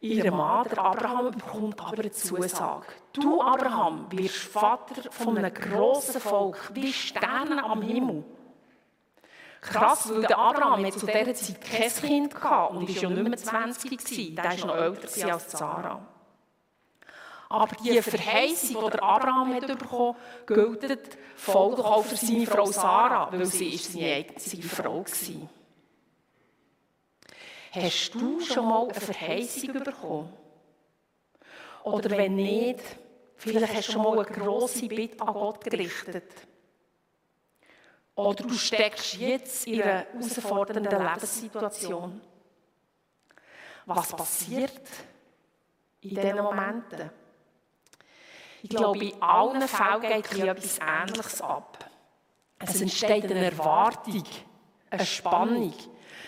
Ihr 0.00 0.30
Mann, 0.30 0.68
der 0.68 0.78
Abraham, 0.78 1.32
bekommt 1.32 1.80
aber 1.80 1.98
eine 1.98 2.12
Zusage. 2.12 2.86
Du, 3.12 3.42
Abraham, 3.42 4.06
wirst 4.10 4.36
Vater 4.36 5.10
von 5.10 5.36
einem 5.36 5.52
grossen 5.52 6.20
Volk, 6.20 6.70
wie 6.72 6.92
Sterne 6.92 7.64
am 7.64 7.82
Himmel. 7.82 8.22
Krass, 9.60 10.08
weil 10.08 10.22
der 10.22 10.38
Abraham 10.38 10.86
hat 10.86 10.92
zu 10.92 11.06
dieser 11.06 11.34
Zeit 11.34 11.60
kein 11.60 11.90
Kind 11.90 12.34
gehabt 12.34 12.74
und 12.74 12.88
war 12.88 13.02
ja 13.02 13.10
nicht 13.10 13.28
mehr 13.28 13.36
20 13.36 13.98
gewesen. 13.98 14.36
Der 14.36 14.44
war 14.44 14.66
noch 14.66 14.76
älter 14.76 15.32
als 15.32 15.50
Sarah. 15.50 16.00
Aber 17.48 17.74
die 17.82 18.00
Verheißung, 18.00 18.84
die 18.84 18.90
der 18.90 19.02
Abraham 19.02 19.54
hat 19.54 19.66
bekommen 19.66 20.14
hat, 20.14 20.80
gilt 20.80 21.18
folglich 21.34 21.86
auch 21.86 22.04
für 22.04 22.16
seine 22.16 22.46
Frau 22.46 22.66
Sarah, 22.66 23.32
weil 23.32 23.46
sie 23.46 23.70
ist 23.74 23.92
seine 23.92 24.12
einzige 24.14 24.68
Frau 24.68 25.04
war. 25.04 25.48
Hast 27.70 28.14
du 28.14 28.40
schon 28.40 28.66
mal 28.66 28.88
eine 28.88 28.94
Verheißung 28.94 29.72
bekommen? 29.72 30.32
Oder 31.84 32.10
wenn 32.10 32.34
nicht, 32.34 32.80
vielleicht 33.36 33.74
hast 33.74 33.88
du 33.88 33.92
schon 33.92 34.02
mal 34.02 34.18
eine 34.18 34.24
grosse 34.24 34.88
Bitte 34.88 35.20
an 35.20 35.34
Gott 35.34 35.64
gerichtet. 35.64 36.32
Oder 38.14 38.42
du 38.42 38.54
steckst 38.54 39.14
jetzt 39.14 39.66
in 39.66 39.82
einer 39.82 40.06
herausfordernden 40.12 40.98
Lebenssituation. 40.98 42.20
Was 43.86 44.08
passiert 44.08 44.82
in 46.00 46.10
diesen 46.10 46.36
Momenten? 46.36 47.10
Ich 48.62 48.70
glaube, 48.70 49.04
in 49.04 49.22
allen 49.22 49.68
Fällen 49.68 50.22
geht 50.22 50.44
etwas 50.44 50.78
Ähnliches 50.80 51.40
ab. 51.40 51.88
Es 52.58 52.80
entsteht 52.80 53.24
eine 53.30 53.44
Erwartung, 53.44 54.24
eine 54.90 55.06
Spannung. 55.06 55.74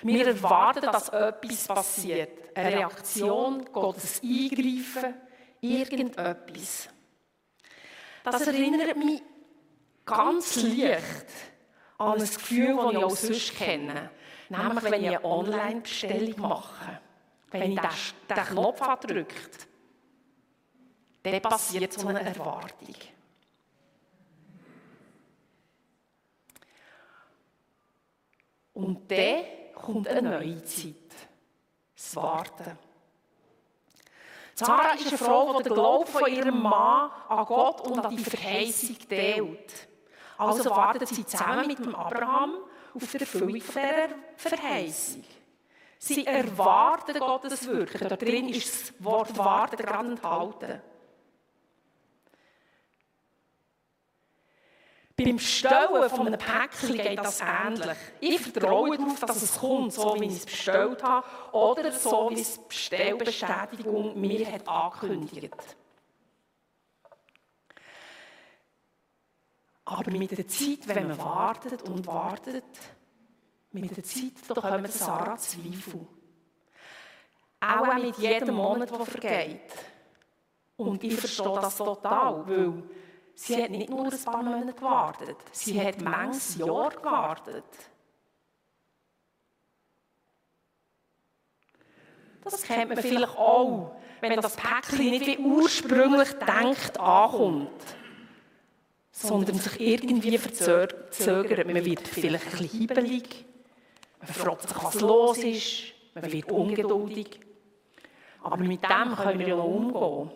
Wir 0.03 0.27
erwarten, 0.27 0.83
dass 0.83 1.09
etwas 1.09 1.69
passiert. 1.69 2.57
Eine 2.57 2.77
Reaktion, 2.77 3.65
Gottes 3.73 4.21
Eingreifen, 4.23 5.15
irgendetwas. 5.61 6.89
Das 8.25 8.47
erinnert 8.47 8.97
mich 8.97 9.23
ganz 10.05 10.57
leicht 10.63 11.27
an 11.99 12.13
ein 12.13 12.21
Gefühl, 12.21 12.77
das 12.77 12.93
ich 12.93 12.99
auch 12.99 13.17
sonst 13.17 13.57
kenne. 13.57 14.11
Nämlich, 14.49 14.85
wenn 14.85 14.95
ich 14.95 15.09
eine 15.09 15.25
Online-Bestellung 15.25 16.41
mache. 16.41 17.01
Wenn 17.53 17.73
ich 17.73 17.81
den, 18.29 18.45
Knopf 18.45 18.81
drückt, 19.01 19.69
dann 21.23 21.43
passiert 21.43 21.93
so 21.93 22.09
eine 22.09 22.21
Erwartung. 22.25 22.95
Und 28.73 29.11
dann 29.11 29.45
kommt 29.81 30.09
eine 30.09 30.23
neue 30.23 30.63
Zeit. 30.65 30.95
Das 31.97 32.17
Warten. 32.17 32.79
Sarah 34.55 34.93
ist 34.93 35.09
eine 35.09 35.19
Frau, 35.19 35.59
die 35.59 35.65
den 35.65 35.75
Glauben 35.75 36.07
von 36.07 36.31
ihrem 36.31 36.63
Mann 36.63 37.11
an 37.29 37.45
Gott 37.47 37.81
und 37.83 37.99
an 37.99 38.15
die 38.15 38.23
Verheißung 38.23 38.97
teilt. 39.09 39.89
Also 40.37 40.71
wartet 40.71 41.09
sie 41.09 41.25
zusammen 41.25 41.67
mit 41.67 41.79
dem 41.79 41.95
Abraham 41.95 42.59
auf 42.95 43.11
die 43.11 43.19
Erfüllung 43.19 43.55
dieser 43.55 44.09
Verheißung. 44.37 45.25
Sie 45.99 46.27
erwarten 46.27 47.19
Gottes 47.19 47.67
Wirken. 47.67 48.09
Da 48.09 48.17
drin 48.17 48.49
ist 48.49 48.91
das 48.91 49.05
Wort 49.05 49.37
warten 49.37 49.77
gerade 49.77 50.09
enthalten. 50.09 50.83
Beim 55.25 55.37
Bestellen 55.37 56.11
von 56.11 56.27
einem 56.27 56.39
Päckchen 56.39 56.97
geht 56.97 57.19
das 57.19 57.41
ähnlich. 57.41 57.97
Ich 58.21 58.41
vertraue 58.41 58.97
darauf, 58.97 59.21
dass 59.21 59.43
es 59.43 59.59
kommt, 59.59 59.93
so 59.93 60.19
wie 60.19 60.27
ich 60.27 60.37
es 60.37 60.47
bestellt 60.47 61.03
habe, 61.03 61.27
oder 61.53 61.93
so 61.93 62.31
wie 62.31 62.41
es 62.41 62.55
die 62.55 62.69
Bestellbestätigung 62.69 64.19
mir 64.19 64.51
hat 64.51 64.67
angekündigt. 64.67 65.77
Aber 69.85 70.11
mit 70.11 70.31
der 70.31 70.47
Zeit, 70.47 70.87
wenn 70.87 71.09
man 71.09 71.19
wartet 71.19 71.83
und 71.83 72.07
wartet, 72.07 72.65
mit 73.73 73.97
der 73.97 74.05
Zeit, 74.05 74.33
da 74.49 74.55
kommen 74.55 74.87
Sarah 74.87 75.37
Zweifel. 75.37 76.07
Auch 77.61 77.95
mit 77.97 78.17
jedem 78.17 78.55
Monat, 78.55 78.91
der 78.91 79.05
vergeht. 79.05 79.73
Und 80.77 81.05
ich 81.05 81.15
verstehe 81.17 81.61
das 81.61 81.77
total, 81.77 82.47
weil 82.47 82.83
Sie 83.35 83.63
hat 83.63 83.71
nicht 83.71 83.89
nur 83.89 84.05
ein 84.05 84.25
paar 84.25 84.43
Monate 84.43 84.75
gewartet, 84.75 85.37
sie 85.53 85.81
hat 85.81 86.01
manches 86.01 86.57
Jahr 86.57 86.91
gewartet. 86.91 87.65
Das 92.43 92.63
kennt 92.63 92.91
man 92.91 92.99
vielleicht 92.99 93.37
auch, 93.37 93.93
wenn 94.21 94.41
das 94.41 94.57
Päckchen 94.57 95.11
nicht 95.11 95.27
wie 95.27 95.39
ursprünglich 95.39 96.33
denkt 96.33 96.99
ankommt, 96.99 97.71
sondern 99.11 99.57
sich 99.57 99.81
irgendwie 99.81 100.39
verzögert. 100.39 101.67
Man 101.67 101.85
wird 101.85 102.09
vielleicht 102.09 102.45
ein 102.45 102.51
bisschen 102.51 102.79
hibbelig, 102.81 103.45
man 104.19 104.29
fragt 104.29 104.69
sich, 104.69 104.83
was 104.83 105.01
los 105.01 105.39
ist, 105.39 105.95
man 106.15 106.31
wird 106.31 106.51
ungeduldig. 106.51 107.41
Aber 108.43 108.57
mit 108.57 108.83
dem 108.83 109.17
können 109.17 109.39
wir 109.39 109.49
ja 109.49 109.57
noch 109.57 109.65
umgehen. 109.65 110.31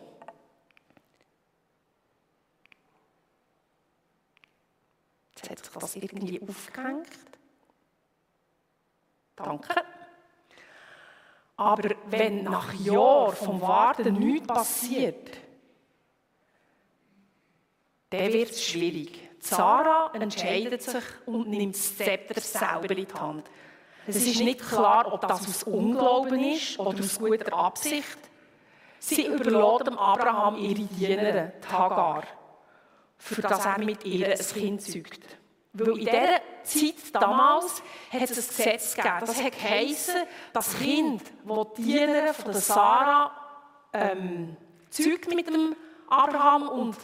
Jetzt 5.36 5.43
hat 5.54 5.64
sich 5.64 5.74
das 5.74 5.96
irgendwie 5.96 6.40
aufgehängt. 6.40 7.08
Danke. 9.36 9.68
Aber 11.56 11.90
wenn 12.06 12.44
nach 12.44 12.72
Jahren 12.74 13.34
vom 13.34 13.60
Warten 13.60 14.14
nichts 14.14 14.46
passiert, 14.46 15.38
dann 18.10 18.32
wird 18.32 18.50
es 18.50 18.64
schwierig. 18.64 19.20
Sarah 19.40 20.10
entscheidet 20.14 20.82
sich 20.82 21.04
und 21.26 21.48
nimmt 21.48 21.74
das 21.74 21.96
Zepter 21.96 22.40
selber 22.40 22.90
in 22.96 23.06
die 23.06 23.14
Hand. 23.14 23.50
Es 24.06 24.16
ist 24.16 24.40
nicht 24.40 24.60
klar, 24.60 25.12
ob 25.12 25.20
das 25.26 25.46
aus 25.46 25.62
Unglauben 25.64 26.42
ist 26.44 26.78
oder 26.78 26.98
aus 26.98 27.18
guter 27.18 27.52
Absicht. 27.52 28.18
Sie 28.98 29.26
überlässt 29.26 29.98
Abraham 29.98 30.56
ihre 30.56 30.82
Dienerin, 30.82 31.52
Hagar 31.70 32.24
für 33.24 33.40
das 33.40 33.64
er 33.64 33.78
mit 33.78 34.04
ihr 34.04 34.28
ein 34.28 34.38
Kind 34.38 34.82
zeugt. 34.82 35.38
Weil 35.76 35.98
in 35.98 36.04
dieser 36.04 36.40
Zeit 36.62 37.14
damals 37.14 37.82
hat 38.12 38.30
es 38.30 38.30
ein 38.30 38.56
Gesetz 38.56 38.94
gegeben. 38.94 39.16
Das 39.20 39.42
hat 39.42 39.52
geheißen, 39.52 40.14
das 40.52 40.78
Kind, 40.78 41.22
das 41.44 41.66
die 41.76 41.82
Diener 41.82 42.32
von 42.32 42.52
der 42.52 42.60
Sarah 42.60 43.32
ähm, 43.92 44.56
zeugt 44.88 45.34
mit 45.34 45.48
dem 45.48 45.74
Abraham 46.08 46.68
und 46.68 46.96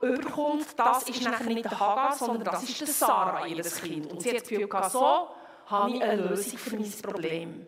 überkommt, 0.00 0.66
das 0.76 1.08
ist 1.08 1.22
nachher 1.22 1.44
nicht 1.44 1.64
der 1.64 1.78
Hagar, 1.78 2.14
sondern 2.14 2.44
das 2.44 2.64
ist 2.64 2.80
der 2.80 2.88
Sarah, 2.88 3.46
ihr 3.46 3.62
Kind. 3.62 4.10
Und 4.10 4.20
sie 4.20 4.30
hat 4.30 4.40
das 4.40 4.48
Gefühl 4.48 4.68
so 4.90 5.28
habe 5.66 5.90
ich 5.92 6.02
eine 6.02 6.28
Lösung 6.28 6.58
für 6.58 6.76
mein 6.76 6.92
Problem. 7.02 7.66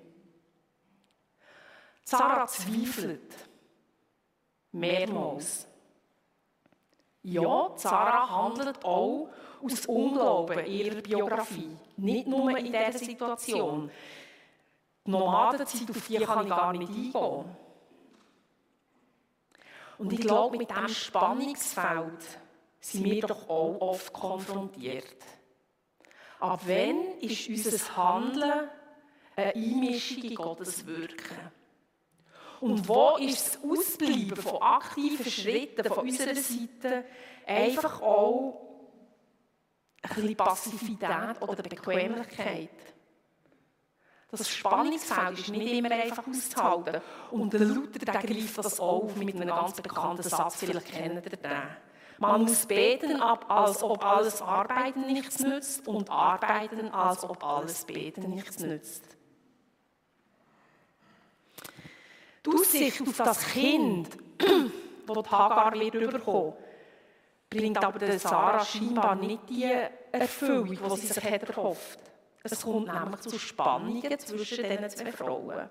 Sarah 2.04 2.46
zweifelt. 2.46 3.34
Mehrmals. 4.72 5.69
Ja, 7.22 7.70
Sarah 7.76 8.30
handelt 8.30 8.82
auch 8.84 9.28
aus 9.62 9.86
Unglauben 9.86 10.58
in 10.60 10.72
ihrer 10.72 11.02
Biografie. 11.02 11.76
Nicht 11.96 12.26
nur 12.26 12.56
in 12.56 12.64
dieser 12.64 12.92
Situation. 12.98 13.90
Die 15.06 15.10
Nomadenzeit, 15.10 15.90
auf 15.90 16.06
die 16.06 16.16
kann 16.16 16.44
ich 16.44 16.50
gar 16.50 16.72
nicht 16.72 16.88
eingehen. 16.88 17.44
Und 19.98 20.12
ich 20.14 20.20
glaube, 20.20 20.56
mit 20.56 20.70
diesem 20.70 20.88
Spannungsfeld 20.88 22.38
sind 22.80 23.04
wir 23.04 23.26
doch 23.26 23.48
auch 23.50 23.80
oft 23.80 24.12
konfrontiert. 24.12 25.16
Ab 26.38 26.62
wann 26.64 27.18
ist 27.20 27.48
unser 27.50 27.96
Handeln 27.96 28.70
eine 29.36 29.54
Einmischung 29.54 30.22
in 30.22 30.34
Gottes 30.34 30.86
Wirken? 30.86 31.59
Und 32.60 32.86
wo 32.86 33.16
ist 33.16 33.56
das 33.56 33.58
Ausbleiben 33.64 34.36
von 34.36 34.60
aktiven 34.60 35.30
Schritten 35.30 35.84
von 35.84 35.98
unserer 36.06 36.34
Seite 36.34 37.04
einfach 37.46 38.02
auch 38.02 38.60
ein 40.02 40.14
bisschen 40.14 40.36
Passivität 40.36 41.40
oder 41.40 41.62
Bequemlichkeit? 41.62 42.68
Das 44.30 44.48
Spannungsfeld 44.48 45.38
ist 45.38 45.48
nicht 45.48 45.72
immer 45.72 45.90
einfach 45.90 46.24
auszuhalten. 46.26 47.00
Und 47.32 47.52
der 47.52 47.60
Luther 47.60 47.98
der 47.98 48.14
greift 48.14 48.58
das 48.58 48.78
auf 48.78 49.16
mit 49.16 49.34
einem 49.34 49.48
ganz 49.48 49.80
bekannten 49.80 50.22
Satz, 50.22 50.56
vielleicht 50.56 50.86
kennt 50.86 51.26
ihr 51.26 51.36
den. 51.36 51.62
Man 52.18 52.42
muss 52.42 52.66
beten, 52.66 53.20
als 53.20 53.82
ob 53.82 54.04
alles 54.04 54.42
Arbeiten 54.42 55.06
nichts 55.06 55.40
nützt 55.40 55.88
und 55.88 56.10
arbeiten, 56.10 56.90
als 56.90 57.24
ob 57.24 57.42
alles 57.42 57.86
Beten 57.86 58.28
nichts 58.28 58.58
nützt. 58.60 59.16
Die 62.44 62.50
Aussicht 62.50 63.00
auf 63.02 63.16
das 63.16 63.46
Kind, 63.48 64.08
das 65.06 65.16
die 65.22 65.30
Hagar 65.30 65.74
wird 65.78 65.94
überkommen, 65.94 66.54
bringt 67.50 67.84
aber 67.84 67.98
der 67.98 68.18
Sarah 68.18 68.64
scheinbar 68.64 69.14
nicht 69.16 69.48
die 69.48 69.70
Erfüllung, 70.12 70.68
die 70.68 71.00
sie 71.00 71.06
sich 71.08 71.24
hat 71.24 71.42
erhofft. 71.42 71.98
Es 72.42 72.62
kommt 72.62 72.86
nämlich 72.86 73.20
zu 73.20 73.38
Spannungen 73.38 74.18
zwischen 74.18 74.64
diesen 74.64 74.90
zwei 74.90 75.12
Frauen. 75.12 75.68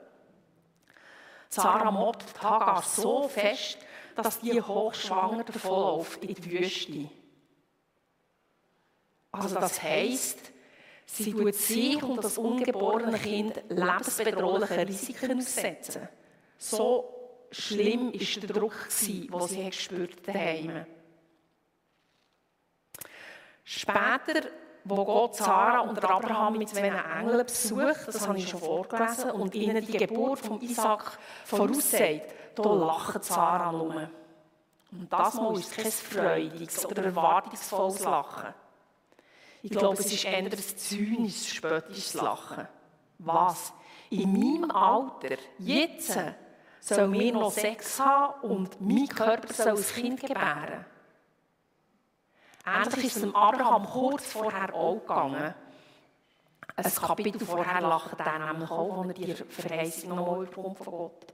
Sarah 1.50 1.90
mobbt 1.90 2.42
Hagar 2.44 2.84
so 2.84 3.28
fest, 3.28 3.80
dass 4.16 4.40
die 4.40 4.62
hochschwanger 4.62 5.44
davonläuft 5.44 6.24
in 6.24 6.36
die 6.36 6.52
Wüste. 6.52 7.10
Also 9.32 9.56
das 9.56 9.82
heisst, 9.82 10.52
Sie 11.12 11.32
tut 11.32 11.56
sich 11.56 12.04
und 12.04 12.24
das 12.24 12.38
ungeborene 12.38 13.18
Kind 13.18 13.64
lebensbedrohlichen 13.68 14.80
Risiken 14.82 15.40
aussetzen. 15.40 16.08
So 16.60 17.48
schlimm 17.52 18.14
war 18.14 18.42
der 18.42 18.50
Druck, 18.50 18.90
den 18.90 19.48
sie 19.48 19.66
gespürt 19.66 20.28
daheim. 20.28 20.86
Später, 23.64 24.50
wo 24.84 25.06
Gott 25.06 25.36
Sarah 25.36 25.82
und 25.82 26.04
Abraham 26.04 26.58
mit 26.58 26.70
zwei 26.70 26.90
Engeln 26.90 27.46
besucht, 27.46 28.08
das 28.08 28.28
habe 28.28 28.38
ich 28.38 28.50
schon 28.50 28.60
vorgelesen, 28.60 29.32
und 29.32 29.56
ihnen 29.56 29.86
die 29.86 29.98
Geburt 29.98 30.40
von 30.40 30.62
Isaac 30.62 31.18
voraussagt, 31.46 32.34
da 32.56 32.74
lacht 32.74 33.24
Sarah 33.24 33.72
nur. 33.72 34.10
Und 34.92 35.14
das 35.14 35.36
Mal 35.36 35.58
ist 35.60 35.72
kein 35.72 35.92
freudiges 35.92 36.86
oder 36.86 37.06
erwartungsvolles 37.06 38.04
Lachen. 38.04 38.54
Ich 39.62 39.72
glaube, 39.72 40.00
es 40.00 40.12
ist 40.12 40.26
eher 40.26 40.38
ein 40.38 40.52
zynisches, 40.52 41.48
spöttisches 41.48 42.16
Lachen. 42.16 42.68
Was? 43.20 43.72
In 44.10 44.34
meinem 44.34 44.72
Alter, 44.72 45.38
jetzt, 45.60 46.18
soll 46.80 47.08
mir 47.08 47.34
noch 47.34 47.52
Sex 47.52 48.00
haben 48.00 48.42
und 48.50 48.82
mein 48.82 49.08
Körper 49.08 49.54
soll 49.54 49.78
ein 49.78 49.84
Kind 49.84 50.22
gebären? 50.22 50.86
Ähnlich 52.66 53.06
ist 53.06 53.16
es 53.16 53.22
dem 53.22 53.36
Abraham 53.36 53.86
kurz 53.86 54.26
vorher 54.28 54.74
auch 54.74 55.00
gegangen. 55.00 55.54
Ein 56.76 56.96
Kapitel 56.96 57.46
vorher 57.46 57.82
lacht 57.82 58.20
er 58.20 58.40
nämlich 58.40 58.70
auch, 58.70 58.98
wo 58.98 59.08
er 59.08 59.14
die 59.14 59.34
Verheißung 59.34 60.10
nochmal 60.10 60.44
überkommt 60.44 60.78
von 60.78 60.86
Gott. 60.86 61.34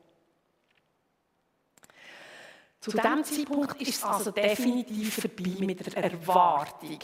Zu 2.80 2.92
diesem 2.92 3.24
Zeitpunkt 3.24 3.82
ist 3.82 3.96
es 3.96 4.04
also 4.04 4.32
definitiv 4.32 5.16
vorbei 5.16 5.56
mit 5.60 5.86
der 5.86 6.04
Erwartung. 6.04 7.00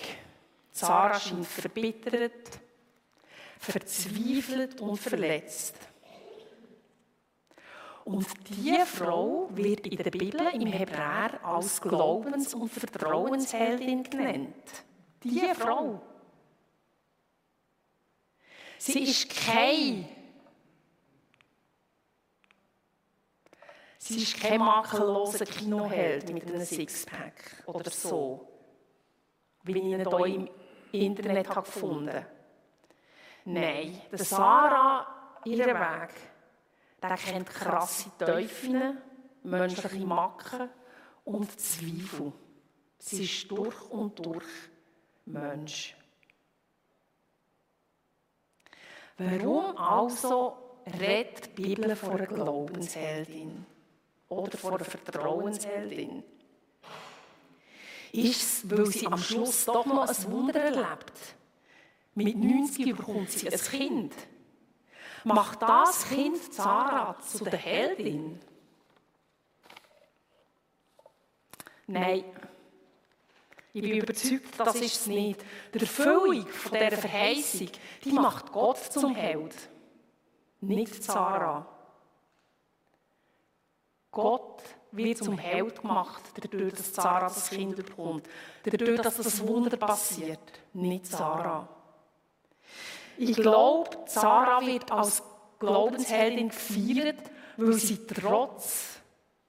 Sarah 0.71 1.19
scheint 1.19 1.48
verbittert, 1.48 2.60
verzweifelt 3.60 4.79
und 4.79 4.98
verletzt. 4.98 5.75
Und 8.05 8.27
diese 8.50 8.86
Frau 8.86 9.50
wird 9.51 9.86
in 9.88 9.98
der 9.98 10.10
Bibel 10.10 10.41
im 10.53 10.67
Hebräer 10.67 11.39
als 11.43 11.79
Glaubens- 11.81 12.53
und 12.53 12.70
Vertrauensheldin 12.70 14.03
genannt. 14.03 14.84
Diese 15.24 15.53
Frau. 15.55 16.01
Sie 18.79 19.03
ist 19.03 19.29
kein 19.29 20.10
Sie 24.00 24.24
ist 24.24 24.41
kein 24.41 24.60
makelloser 24.60 25.46
Kinoheld 25.46 26.34
mit 26.34 26.48
einem 26.48 26.65
Sixpack 26.65 27.63
oder 27.67 27.91
so, 27.91 28.48
wie 29.63 29.77
ich 29.77 29.84
ihn 29.84 30.00
hier 30.00 30.31
im 30.31 30.50
Internet 30.91 31.48
habe 31.50 31.62
gefunden 31.62 32.25
Nein, 33.46 34.01
der 34.12 34.20
Sarah, 34.20 35.39
ihr 35.46 35.65
Weg, 35.65 36.10
der 37.01 37.17
kennt 37.17 37.50
krasse 37.50 38.12
Teufel, 38.17 39.01
menschliche 39.43 40.05
Macken 40.05 40.70
und 41.25 41.60
Zweifel. 41.60 42.34
Sie 43.00 43.24
ist 43.24 43.50
durch 43.50 43.81
und 43.89 44.24
durch 44.24 44.46
Mensch. 45.25 45.96
Warum 49.17 49.77
also 49.77 50.58
redet 51.00 51.58
die 51.58 51.63
Bibel 51.63 51.96
von 51.96 52.12
einer 52.12 52.27
Glaubensheldin? 52.27 53.65
oder 54.31 54.58
vor 54.58 54.75
einer 54.75 54.86
Vertrauensheldin? 54.86 56.24
Ist 58.13 58.63
es, 58.63 58.70
weil 58.70 58.86
sie 58.88 59.08
am 59.08 59.17
Schluss 59.17 59.65
doch 59.65 59.86
noch 59.86 60.08
ein 60.08 60.31
Wunder 60.31 60.62
erlebt? 60.62 61.36
Mit 62.15 62.38
90 62.38 62.96
bekommt 62.96 63.29
sie 63.31 63.50
ein 63.50 63.60
Kind. 63.60 64.13
Macht 65.23 65.61
das 65.61 66.05
Kind 66.07 66.53
Sarah 66.53 67.17
zu 67.19 67.43
der 67.43 67.60
Heldin? 67.60 68.39
Nein. 71.88 72.25
Ich 73.73 73.81
bin 73.81 73.93
überzeugt, 73.93 74.60
das 74.60 74.75
ist 74.75 75.01
es 75.01 75.07
nicht. 75.07 75.45
Die 75.73 75.79
Erfüllung 75.79 76.45
von 76.47 76.77
dieser 76.77 76.97
Verheißung, 76.97 77.69
die 78.03 78.12
macht 78.12 78.51
Gott 78.51 78.77
zum 78.77 79.15
Held. 79.15 79.55
Nicht 80.60 81.03
Sarah. 81.03 81.65
Gott 84.12 84.62
wird 84.91 85.19
zum 85.19 85.38
Held 85.38 85.81
gemacht, 85.81 86.21
dadurch, 86.36 86.73
dass 86.73 86.93
Sarah 86.93 87.27
das 87.27 87.49
Kind 87.49 87.77
bekommt. 87.77 88.27
Dadurch, 88.63 88.99
dass 89.01 89.15
das 89.17 89.47
Wunder 89.47 89.77
passiert, 89.77 90.39
nicht 90.73 91.05
Sarah. 91.05 91.67
Ich 93.21 93.36
glaube, 93.36 93.91
Sarah 94.07 94.65
wird 94.65 94.91
als 94.91 95.21
Glaubensheldin 95.60 96.49
gefeiert, 96.49 97.21
weil 97.55 97.73
sie 97.73 98.07
trotz, 98.07 98.99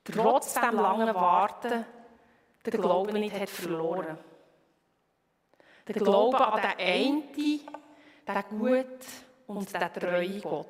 trotz 0.04 0.52
dem 0.52 0.76
langen 0.76 1.14
Warten 1.14 1.87
den 2.66 2.80
Glauben 2.80 3.18
nicht 3.18 3.35
hat 3.35 3.48
verloren. 3.48 4.18
Der 5.88 5.94
Glaube 5.94 6.46
an 6.46 6.61
den 6.61 6.78
einen, 6.87 7.32
den 7.32 7.64
guten 8.50 8.88
und 9.46 9.72
den 9.72 9.92
treuen 9.94 10.42
Gott. 10.42 10.66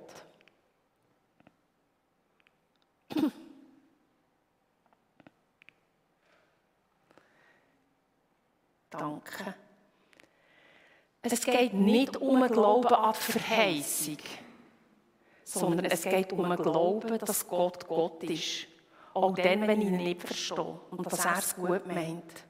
Danke. 8.90 9.54
Es 11.22 11.44
geht 11.44 11.72
nicht 11.72 12.16
um 12.16 12.42
einen 12.42 12.52
Glauben 12.52 12.92
an 12.92 13.14
die 13.14 13.32
Verheißung, 13.32 14.18
sondern 15.44 15.84
es 15.86 16.02
geht 16.02 16.32
um 16.32 16.44
einen 16.44 16.60
Glauben, 16.60 17.18
dass 17.18 17.46
Gott 17.46 17.86
Gott 17.86 18.24
ist. 18.24 18.66
Auch 19.14 19.34
dann, 19.36 19.66
wenn 19.68 19.80
ich 19.82 19.88
ihn 19.88 19.96
nicht 19.98 20.22
verstehe 20.22 20.80
und 20.90 21.10
dass 21.10 21.24
er 21.24 21.38
es 21.38 21.54
gut 21.54 21.86
meint. 21.86 22.44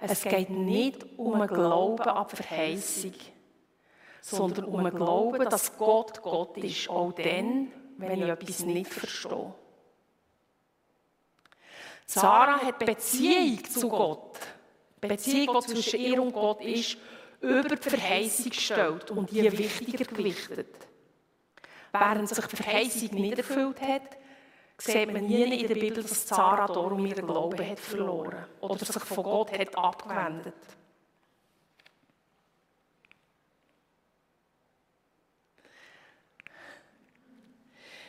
Es 0.00 0.22
geht 0.22 0.50
nicht 0.50 1.04
um 1.16 1.34
einen 1.34 1.48
Glauben 1.48 2.02
an 2.02 2.26
die 2.30 2.36
Verheißung, 2.36 3.14
sondern 4.20 4.66
um 4.66 4.80
einen 4.80 4.94
Glauben, 4.94 5.48
dass 5.48 5.76
Gott 5.76 6.22
Gott 6.22 6.56
ist. 6.58 6.88
Auch 6.88 7.12
dann, 7.12 7.72
wenn 7.96 8.22
ich 8.22 8.28
etwas 8.28 8.60
nicht 8.60 8.92
verstehe. 8.92 9.54
Sarah 12.06 12.60
hat 12.60 12.78
Beziehung 12.78 13.64
zu 13.64 13.88
Gott. 13.88 14.38
Beziehung, 15.08 15.60
die 15.60 15.72
zwischen 15.72 16.00
ihr 16.00 16.22
und 16.22 16.32
Gott 16.32 16.60
ist, 16.62 16.96
über 17.40 17.76
die 17.76 17.90
Verheißung 17.90 18.50
gestellt 18.50 19.10
und 19.10 19.30
die 19.30 19.58
wichtiger 19.58 20.04
gewichtet. 20.04 20.74
Während 21.92 22.28
sich 22.28 22.46
die 22.46 22.56
Verheißung 22.56 23.10
nicht 23.20 23.38
erfüllt 23.38 23.80
hat, 23.80 24.16
sieht 24.78 25.12
man 25.12 25.26
nie 25.26 25.60
in 25.60 25.68
der 25.68 25.74
Bibel, 25.74 26.02
dass 26.02 26.26
Sarah 26.26 26.66
darum 26.66 27.04
ihren 27.06 27.26
Glauben 27.26 27.68
hat 27.68 27.78
verloren 27.78 28.46
oder 28.60 28.84
sich 28.84 29.02
von 29.02 29.24
Gott 29.24 29.56
hat 29.56 29.76
abgewendet. 29.76 30.54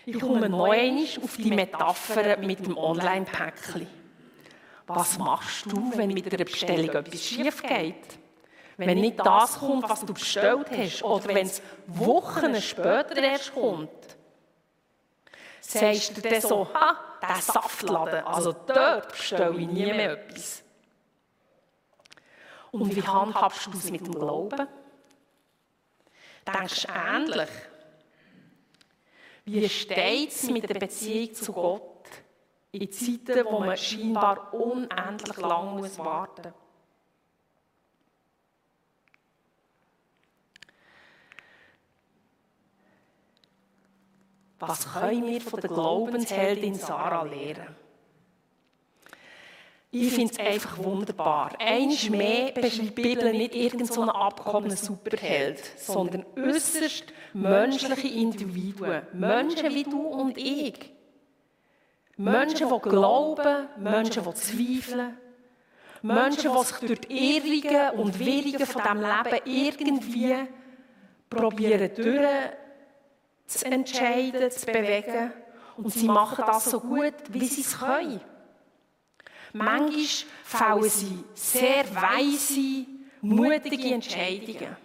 Ich 0.07 0.19
komme 0.19 0.45
einmal 0.45 0.97
auf 1.23 1.37
die 1.37 1.49
Metapher 1.49 2.37
mit 2.37 2.63
dem 2.63 2.77
Online-Päckchen. 2.77 4.04
Was 4.87 5.17
machst 5.17 5.65
du, 5.65 5.91
wenn 5.95 6.09
mit 6.09 6.31
der 6.31 6.45
Bestellung 6.45 6.89
etwas 6.89 7.23
schief 7.23 7.61
geht? 7.63 8.19
Wenn 8.77 8.99
nicht 8.99 9.19
das 9.19 9.59
kommt, 9.59 9.89
was 9.89 10.05
du 10.05 10.13
bestellt 10.13 10.69
hast, 10.69 11.03
oder 11.03 11.27
wenn 11.29 11.47
es 11.47 11.61
Wochen 11.87 12.61
später 12.61 13.17
erst 13.17 13.53
kommt? 13.53 13.89
Sagst 15.61 16.17
du 16.17 16.21
dann 16.21 16.41
so, 16.41 16.67
ha, 16.73 16.97
der 17.21 17.35
Saftladen, 17.37 18.23
also 18.25 18.53
dort 18.53 19.09
bestelle 19.09 19.57
ich 19.57 19.67
nie 19.67 19.85
mehr 19.85 20.11
etwas. 20.11 20.63
Und 22.71 22.95
wie 22.95 23.01
handhabst 23.01 23.67
du 23.67 23.77
es 23.77 23.89
mit 23.89 24.05
dem 24.05 24.13
Glauben? 24.13 24.67
Denkst 26.45 26.83
du 26.83 26.93
ähnlich? 26.93 27.49
Wie 29.45 29.69
steht 29.69 30.29
es 30.29 30.49
mit 30.49 30.69
der 30.69 30.77
Beziehung 30.77 31.33
zu 31.33 31.53
Gott 31.53 31.94
in 32.81 32.91
Zeiten, 32.91 33.45
wo 33.45 33.59
man 33.59 33.77
scheinbar 33.77 34.53
unendlich 34.53 35.37
lang 35.37 35.77
muss 35.77 35.97
warten 35.97 36.53
Was 44.59 44.93
können 44.93 45.27
wir 45.27 45.41
von 45.41 45.59
der 45.59 45.69
Glaubensheldin 45.69 46.75
Sarah 46.75 47.23
lernen? 47.23 47.75
Ich 49.91 50.11
finde 50.11 50.33
es 50.33 50.39
einfach 50.39 50.77
wunderbar. 50.77 51.53
Eins 51.59 52.09
mehr 52.09 52.51
beschreibt 52.51 52.97
die 52.97 53.01
Bibel 53.01 53.31
nicht 53.31 53.55
irgendeinen 53.55 54.09
abgekommenen 54.09 54.75
Superheld, 54.75 55.59
sondern 55.77 56.25
äußerst 56.35 57.05
menschliche 57.33 58.07
Individuen. 58.07 59.03
Menschen 59.13 59.73
wie 59.73 59.83
du 59.83 60.01
und 60.01 60.37
ich. 60.37 60.94
Menschen, 62.17 62.69
die 62.69 62.89
glauben, 62.89 63.67
Menschen, 63.77 64.23
die 64.23 64.33
zweifeln. 64.33 65.17
Menschen, 66.01 66.51
die 66.51 66.63
sich 66.63 66.77
durch 66.77 66.99
die 67.01 67.37
Irrungen 67.37 67.99
und 67.99 68.19
Wirrungen 68.19 68.65
von 68.65 68.81
diesem 68.81 69.01
Leben 69.01 69.39
irgendwie 69.45 70.35
probieren 71.29 71.91
durch 71.95 72.27
zu 73.47 73.65
entscheiden, 73.65 74.51
zu 74.51 74.65
bewegen. 74.65 75.33
Und 75.77 75.91
sie 75.91 76.07
machen 76.07 76.43
das 76.47 76.65
so 76.65 76.79
gut, 76.79 77.13
wie 77.29 77.45
sie 77.45 77.61
es 77.61 77.77
können. 77.77 78.21
Manchmal 79.53 80.05
fällen 80.43 80.89
sie 80.89 81.23
sehr 81.33 81.85
weise, 81.93 82.85
mutige 83.21 83.93
Entscheidungen. 83.93 84.77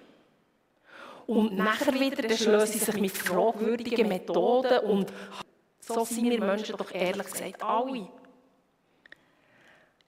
Und 1.27 1.57
nachher 1.57 1.95
wieder 1.95 2.29
schließen 2.29 2.67
sie 2.67 2.79
sich 2.79 3.01
mit 3.01 3.17
fragwürdigen 3.17 4.09
Methoden 4.09 4.79
und 4.81 5.13
so 5.95 6.05
sind 6.05 6.31
wir 6.31 6.41
Menschen 6.41 6.77
doch 6.77 6.93
ehrlich 6.93 7.27
gesagt 7.27 7.63
alle. 7.63 8.09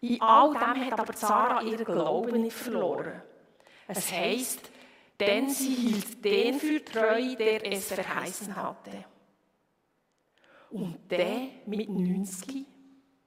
In 0.00 0.20
all 0.20 0.52
dem 0.52 0.86
hat 0.86 0.98
aber 0.98 1.12
Sarah 1.12 1.62
ihren 1.62 1.84
Glauben 1.84 2.42
nicht 2.42 2.56
verloren. 2.56 3.22
Es 3.86 4.10
heisst, 4.10 4.70
denn 5.18 5.48
sie 5.48 5.74
hielt 5.74 6.24
den 6.24 6.58
für 6.58 6.84
treu, 6.84 7.36
der 7.36 7.72
es 7.72 7.92
verheißen 7.92 8.54
hatte. 8.56 9.04
Und 10.70 11.10
der 11.10 11.48
mit 11.66 11.88
90 11.88 12.66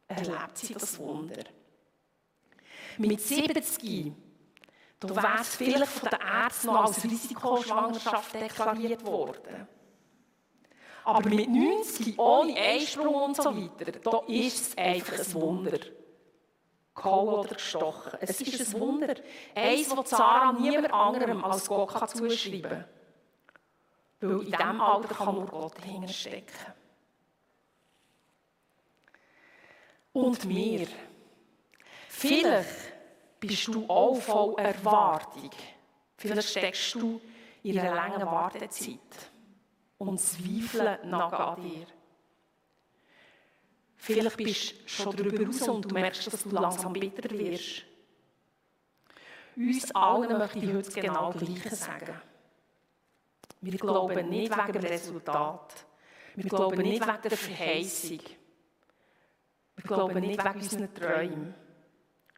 erlebt 0.07 0.57
sie 0.57 0.73
das 0.73 0.97
Wunder. 0.97 1.43
Mit 2.97 3.21
70 3.21 4.13
da 4.99 5.15
wäre 5.15 5.41
es 5.41 5.55
vielleicht 5.55 5.91
von 5.91 6.09
den 6.09 6.19
Ärzten 6.21 6.69
als 6.69 7.03
Risikoschwangerschaft 7.03 8.33
deklariert 8.33 9.05
worden. 9.05 9.67
Aber 11.05 11.29
mit 11.29 11.47
90, 11.47 12.17
ohne 12.17 12.55
Einsprung 12.57 13.13
und 13.13 13.35
so 13.35 13.55
weiter, 13.55 13.91
da 13.91 14.23
ist 14.27 14.69
es 14.69 14.77
einfach 14.77 15.19
ein 15.19 15.33
Wunder. 15.35 15.77
Gehauen 16.95 17.39
oder 17.39 17.53
gestochen. 17.53 18.17
Es 18.21 18.41
ist 18.41 18.73
ein 18.73 18.79
Wunder. 18.79 19.13
Eins, 19.53 19.93
das 19.93 20.09
Sarah 20.09 20.53
niemand 20.53 20.91
anderem 20.91 21.43
als 21.43 21.67
Gott 21.67 21.93
kann 21.93 22.07
zuschreiben 22.07 22.61
kann. 22.71 22.85
Weil 24.21 24.39
in 24.39 24.51
diesem 24.51 24.81
Alter 24.81 25.13
kann 25.13 25.35
nur 25.35 25.45
Gott 25.45 25.77
dahinter 25.77 26.07
stecken. 26.07 26.73
Und 30.13 30.45
mir. 30.45 30.87
Vielleicht 32.09 32.93
bist 33.39 33.67
du 33.67 33.85
auch 33.87 34.15
voll 34.15 34.55
Erwartung. 34.57 35.51
Vielleicht 36.17 36.49
steckst 36.49 36.95
du 36.95 37.21
in 37.61 37.77
einer 37.77 37.93
langen 37.93 38.25
Wartezeit 38.25 39.34
und 39.97 40.19
zweifeln 40.19 41.09
nach 41.09 41.31
an 41.31 41.61
dir. 41.61 41.87
Vielleicht 43.97 44.37
bist 44.37 44.71
du 44.73 44.87
schon 44.87 45.15
darüber 45.15 45.45
raus 45.45 45.67
und 45.67 45.85
du 45.85 45.93
merkst, 45.93 46.31
dass 46.31 46.43
du 46.43 46.49
langsam 46.49 46.93
bitter 46.93 47.29
wirst. 47.31 47.83
Uns 49.55 49.95
allen 49.95 50.37
möchte 50.37 50.59
ich 50.59 50.73
heute 50.73 51.01
genau 51.01 51.31
das 51.31 51.43
Gleiche 51.43 51.75
sagen. 51.75 52.21
Wir 53.61 53.79
glauben 53.79 54.29
nicht 54.29 54.55
wegen 54.55 54.73
dem 54.73 54.83
Resultat. 54.83 55.85
Wir 56.35 56.49
glauben 56.49 56.81
nicht 56.81 57.07
wegen 57.07 57.21
der 57.21 57.37
Verheißung. 57.37 58.19
Wir 59.77 59.83
glauben 59.83 60.19
nicht 60.19 60.43
wegen 60.43 60.55
unseren 60.55 60.93
Träumen. 60.93 61.55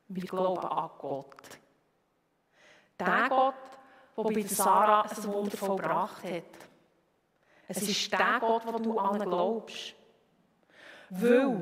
Wir 0.07 0.23
glauben 0.23 0.65
an 0.67 0.89
Gott. 0.99 1.59
Der 2.99 3.27
Gott, 3.29 3.55
der 4.15 4.23
bei 4.23 4.41
Sarah 4.43 5.01
ein 5.01 5.23
Wunder 5.25 5.57
vollbracht 5.57 6.23
hat. 6.23 6.66
Es 7.67 7.81
ist 7.81 8.11
der 8.11 8.37
Gott, 8.39 8.63
wo 8.65 8.77
du 8.79 8.97
an 8.97 9.19
glaubst. 9.19 9.93
Weil 11.09 11.61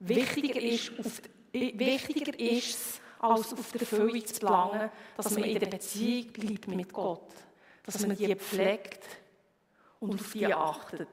wichtiger 0.00 0.60
ist, 0.60 0.92
auf 0.98 1.22
wichtiger 1.52 2.38
ist 2.38 2.68
es, 2.68 3.00
als 3.18 3.52
auf 3.52 3.72
die 3.72 3.80
Erfüllung 3.80 4.24
zu 4.26 4.40
gelangen, 4.40 4.90
dass 5.16 5.30
man 5.34 5.44
in 5.44 5.58
der 5.58 5.66
Beziehung 5.66 6.32
bleibt 6.32 6.68
mit 6.68 6.92
Gott. 6.92 7.34
Dass 7.84 8.06
man 8.06 8.16
die 8.16 8.34
pflegt 8.36 9.04
und 10.00 10.20
auf 10.20 10.32
die 10.32 10.46
achtet. 10.46 11.08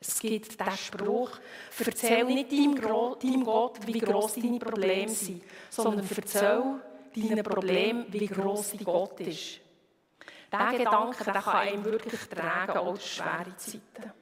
Es 0.00 0.20
gibt 0.20 0.60
den 0.60 0.76
Spruch, 0.76 1.40
erzähl 1.84 2.24
nicht 2.24 2.52
deinem, 2.52 2.74
deinem 2.76 3.44
Gott, 3.44 3.84
wie 3.84 3.98
gross 3.98 4.34
deine 4.34 4.58
Probleme 4.58 5.08
sind, 5.08 5.42
sondern 5.70 6.08
erzähl 6.16 6.80
deinen 7.16 7.42
Problemen, 7.42 8.06
wie 8.08 8.26
gross 8.26 8.70
dein 8.70 8.84
Gott 8.84 9.18
ist. 9.20 9.60
Dieser 10.52 10.78
Gedanke 10.78 11.24
der 11.24 11.34
kann 11.34 11.56
einem 11.56 11.84
wirklich 11.84 12.20
tragen, 12.28 12.78
auch 12.78 12.94
durch 12.94 13.14
schwere 13.14 13.56
Zeiten. 13.56 14.12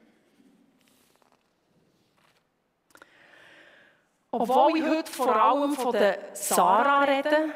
Obwohl 4.30 4.78
ich 4.78 4.84
heute 4.84 5.12
vor 5.12 5.36
allem 5.36 5.72
von 5.74 5.92
der 5.92 6.18
Sarah 6.34 7.04
rede, 7.04 7.50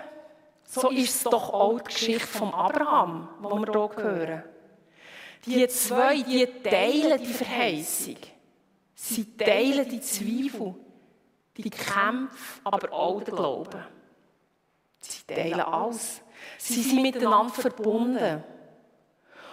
so 0.64 0.88
ist 0.88 1.16
es 1.16 1.22
doch 1.24 1.52
auch 1.52 1.80
die 1.80 1.92
Geschichte 1.92 2.26
von 2.26 2.54
Abraham, 2.54 3.28
die 3.40 3.44
wir 3.44 3.66
hier 3.66 4.02
hören. 4.02 4.44
Die 5.46 5.68
zwei, 5.68 6.22
die 6.22 6.46
teilen 6.62 7.18
die 7.18 7.26
Verheißung. 7.26 8.16
Sie 8.94 9.37
teilen 9.37 9.88
die 9.88 10.00
Zweifel, 10.00 10.74
die 11.56 11.70
Kämpfe, 11.70 12.61
aber 12.62 12.92
auch 12.92 13.22
den 13.22 13.35
Glauben. 13.35 13.85
Sie 15.00 15.22
teilen 15.26 15.61
alles. 15.61 16.22
Sie 16.59 16.83
sind 16.83 17.02
miteinander 17.02 17.52
verbunden. 17.52 18.44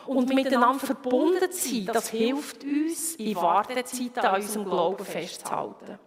Und 0.08 0.34
miteinander 0.34 0.86
verbunden 0.86 1.52
zu 1.52 1.70
sein, 1.70 1.86
das 1.88 2.10
hilft 2.10 2.64
uns, 2.64 3.16
in 3.16 3.36
Wartezeiten 3.36 4.20
an 4.20 4.36
unserem 4.36 4.66
Glauben 4.66 5.06
festzuhalten. 5.06 6.00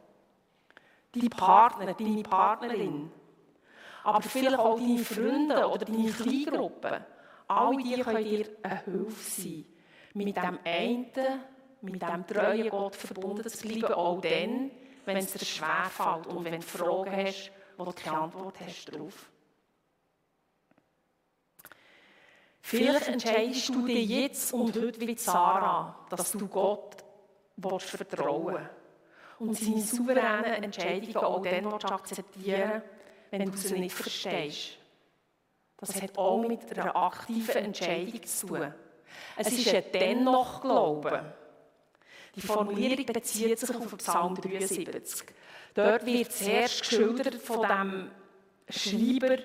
Dein 1.13 1.31
Partner, 1.31 1.93
deine 1.93 2.23
Partnerin, 2.23 3.11
aber 4.05 4.23
vielleicht 4.23 4.59
auch 4.59 4.79
deine 4.79 4.99
Freunde 4.99 5.69
oder 5.69 5.85
deine 5.85 6.11
Kleingruppe, 6.11 7.05
all 7.49 7.77
die 7.77 8.01
können 8.01 8.25
dir 8.25 8.47
eine 8.63 8.85
Hilfe 8.85 9.41
sein, 9.41 9.65
mit 10.15 10.37
dem 10.37 10.59
einen, 10.65 11.07
mit 11.83 12.03
dem 12.03 12.27
treuen 12.27 12.71
Gott 12.71 12.97
verbunden 12.97 13.49
zu 13.49 13.69
bleiben, 13.69 13.95
auch 13.95 14.21
dann, 14.21 14.71
wenn 15.05 15.17
es 15.17 15.33
dir 15.33 15.45
schwerfällt 15.45 16.27
und 16.27 16.45
wenn 16.45 16.55
du 16.55 16.63
Fragen 16.63 17.27
hast, 17.27 17.51
wo 17.77 17.85
du 17.85 17.93
keine 17.93 18.19
Antwort 18.19 18.55
hast 18.61 18.93
darauf. 18.93 19.31
Vielleicht 22.63 23.09
entscheidest 23.09 23.69
du 23.71 23.87
dich 23.87 24.09
jetzt 24.09 24.53
und 24.53 24.77
heute 24.77 25.01
wie 25.01 25.17
Sarah, 25.17 26.07
dass 26.11 26.33
du 26.33 26.47
Gott 26.47 26.97
willst 27.57 27.91
vertrauen 27.91 28.69
und 29.39 29.57
seine 29.57 29.81
souveränen 29.81 30.65
Entscheidungen 30.65 31.17
auch 31.17 31.43
dann 31.43 31.93
akzeptieren 31.93 32.83
wenn 33.31 33.51
du 33.51 33.57
sie 33.57 33.79
nicht 33.79 33.95
verstehst. 33.95 34.77
Das 35.77 36.01
hat 36.03 36.19
auch 36.19 36.47
mit 36.47 36.79
einer 36.79 36.95
aktiven 36.95 37.57
Entscheidung 37.57 38.23
zu 38.25 38.49
tun. 38.49 38.75
Es 39.37 39.53
ist 39.53 39.75
ein 39.75 39.85
dennoch 39.93 40.61
Glauben. 40.61 41.21
Die 42.37 42.41
Formulierung 42.41 43.07
bezieht 43.07 43.59
sich 43.59 43.75
auf 43.75 43.97
Psalm 43.97 44.35
73. 44.35 45.27
Dort 45.75 46.05
wird 46.05 46.33
zuerst 46.33 46.81
geschildert 46.81 47.35
von 47.37 47.67
dem 47.67 48.11
Schreiber, 48.69 49.39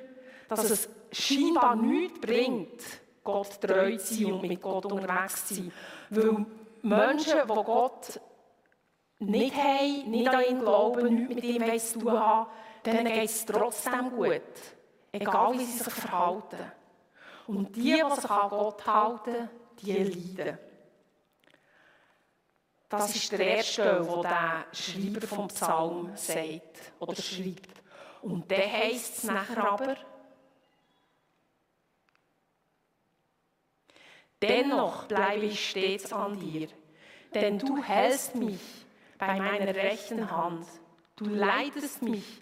dass 0.50 0.70
es 0.70 0.90
scheinbar 1.12 1.76
nichts 1.76 2.20
bringt, 2.20 2.82
Gott 3.26 3.60
treu 3.60 3.98
zu 3.98 4.14
sein 4.14 4.32
und 4.32 4.42
mit 4.44 4.62
Gott 4.62 4.86
unterwegs 4.86 5.48
zu 5.48 5.56
sein. 5.56 5.72
Weil 6.10 6.46
Menschen, 6.82 7.40
die 7.44 7.54
Gott 7.54 8.22
nicht 9.20 9.56
haben, 9.56 10.12
nicht 10.12 10.30
an 10.30 10.44
ihn 10.50 10.60
glauben, 10.60 11.16
nichts 11.16 11.36
mit 11.36 11.44
ihm 11.44 11.80
zu 11.80 12.00
tun 12.00 12.20
haben, 12.20 12.50
denen 12.86 13.06
geht 13.06 13.26
es 13.26 13.46
trotzdem 13.46 14.12
gut. 14.12 14.42
Egal, 15.12 15.54
wie 15.54 15.66
sie 15.66 15.84
sich 15.84 15.94
verhalten. 15.94 16.72
Und 17.48 17.76
die, 17.76 17.94
die 17.94 18.16
sich 18.22 18.30
an 18.30 18.50
Gott 18.50 18.86
halten, 18.86 19.50
die 19.82 19.94
leiden. 19.94 20.58
Das 22.90 23.16
ist 23.16 23.32
der 23.32 23.40
erste 23.40 23.74
Stelle, 23.74 24.08
wo 24.08 24.22
der 24.22 24.66
Schreiber 24.72 25.28
vom 25.28 25.48
Psalm 25.48 26.12
sagt 26.16 26.94
oder 27.00 27.16
schreibt. 27.16 27.82
Und 28.22 28.50
dann 28.50 28.72
heisst 28.72 29.18
es 29.18 29.24
nachher 29.26 29.72
aber, 29.72 29.96
Dennoch 34.48 35.06
bleibe 35.06 35.46
ich 35.46 35.70
stets 35.70 36.14
an 36.14 36.40
dir, 36.40 36.68
denn 37.34 37.58
du 37.58 37.82
hältst 37.82 38.36
mich 38.36 38.62
bei 39.18 39.38
meiner 39.38 39.74
rechten 39.74 40.30
Hand. 40.30 40.68
Du 41.16 41.26
leitest 41.26 42.02
mich 42.02 42.42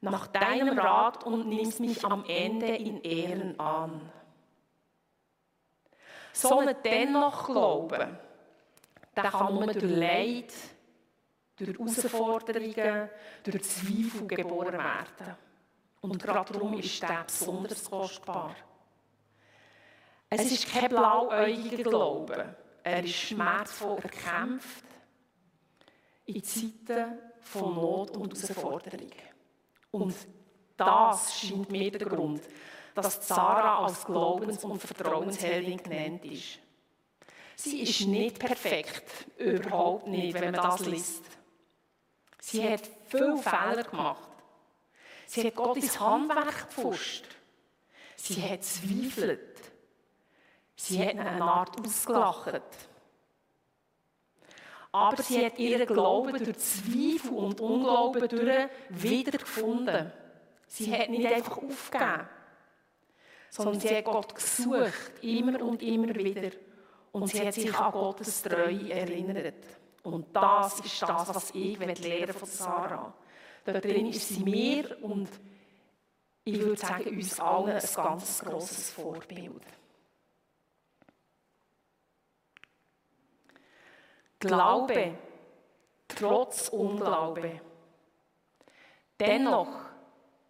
nach 0.00 0.26
deinem 0.26 0.78
Rat 0.78 1.24
und 1.24 1.48
nimmst 1.48 1.80
mich 1.80 2.04
am 2.04 2.24
Ende 2.26 2.74
in 2.76 3.00
Ehren 3.02 3.58
an. 3.60 4.00
So 6.32 6.58
einen 6.58 6.76
dennoch 6.84 7.46
Glauben, 7.46 8.18
der 9.16 9.24
kann 9.24 9.54
nur 9.54 9.66
durch 9.66 9.82
Leid, 9.82 10.52
durch 11.56 11.78
Herausforderungen, 11.78 13.08
durch 13.42 13.62
Zweifel 13.62 14.26
geboren 14.26 14.72
werden. 14.72 15.36
Und 16.00 16.22
gerade 16.22 16.52
darum 16.52 16.78
ist 16.78 17.02
der 17.02 17.24
besonders 17.26 17.90
kostbar. 17.90 18.54
Es 20.32 20.52
ist 20.52 20.72
kein 20.72 20.88
blauäugiger 20.88 21.82
Glaube. 21.82 22.56
Er 22.84 23.04
ist 23.04 23.14
schmerzvoll 23.14 23.98
erkämpft 23.98 24.84
in 26.26 26.42
Zeiten 26.44 27.18
von 27.40 27.74
Not 27.74 28.16
und 28.16 28.32
Herausforderung. 28.32 29.10
Und 29.90 30.14
das 30.76 31.36
scheint 31.36 31.70
mir 31.70 31.90
der 31.90 32.06
Grund, 32.08 32.42
dass 32.94 33.26
Sarah 33.26 33.84
als 33.84 34.04
Glaubens- 34.04 34.64
und 34.64 34.80
Vertrauensheldin 34.80 35.82
genannt 35.82 36.24
ist. 36.24 36.60
Sie 37.56 37.82
ist 37.82 38.02
nicht 38.02 38.38
perfekt, 38.38 39.26
überhaupt 39.36 40.06
nicht, 40.06 40.34
wenn 40.34 40.52
man 40.52 40.62
das 40.62 40.86
liest. 40.86 41.24
Sie 42.40 42.66
hat 42.66 42.88
viele 43.08 43.36
Fehler 43.36 43.82
gemacht. 43.82 44.28
Sie 45.26 45.44
hat 45.44 45.54
Gottes 45.56 45.98
Handwerk 46.00 46.68
gepfuscht. 46.68 47.24
Sie 48.16 48.40
hat 48.40 48.64
zweifelt. 48.64 49.49
Sie 50.82 50.98
hat 51.04 51.18
eine 51.18 51.42
Art 51.42 51.78
ausgelacht. 51.78 52.62
Aber 54.90 55.22
sie 55.22 55.44
hat 55.44 55.58
ihren 55.58 55.86
Glauben 55.86 56.42
durch 56.42 56.56
Zweifel 56.56 57.32
und 57.32 57.60
Unglauben 57.60 58.26
durch 58.26 58.68
wiedergefunden. 58.88 60.10
Sie 60.66 60.90
hat 60.90 61.10
nicht 61.10 61.26
einfach 61.26 61.58
aufgegeben, 61.58 62.28
sondern 63.50 63.78
sie 63.78 63.94
hat 63.94 64.04
Gott 64.06 64.34
gesucht, 64.34 65.12
immer 65.20 65.62
und 65.62 65.82
immer 65.82 66.14
wieder. 66.14 66.50
Und 67.12 67.28
sie 67.28 67.46
hat 67.46 67.54
sich 67.54 67.74
an 67.76 67.92
Gottes 67.92 68.42
Treue 68.42 68.90
erinnert. 68.90 69.62
Und 70.02 70.34
das 70.34 70.80
ist 70.80 71.02
das, 71.02 71.34
was 71.34 71.50
ich 71.54 71.78
lernen 71.78 72.32
von 72.32 72.48
Sarah. 72.48 73.12
Da 73.64 73.72
drin 73.74 74.06
ist 74.06 74.28
sie 74.28 74.40
mir 74.40 74.96
und 75.02 75.28
ich 76.42 76.58
würde 76.58 76.80
sagen, 76.80 77.06
uns 77.10 77.38
allen 77.38 77.76
ein 77.76 77.94
ganz 77.94 78.42
grosses 78.42 78.90
Vorbild. 78.92 79.62
Glaube 84.40 85.16
trotz 86.16 86.68
Unglaube. 86.68 87.60
Dennoch, 89.18 89.68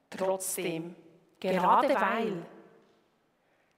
trotzdem, 0.09 0.94
gerade 1.38 1.94
weil, 1.94 2.46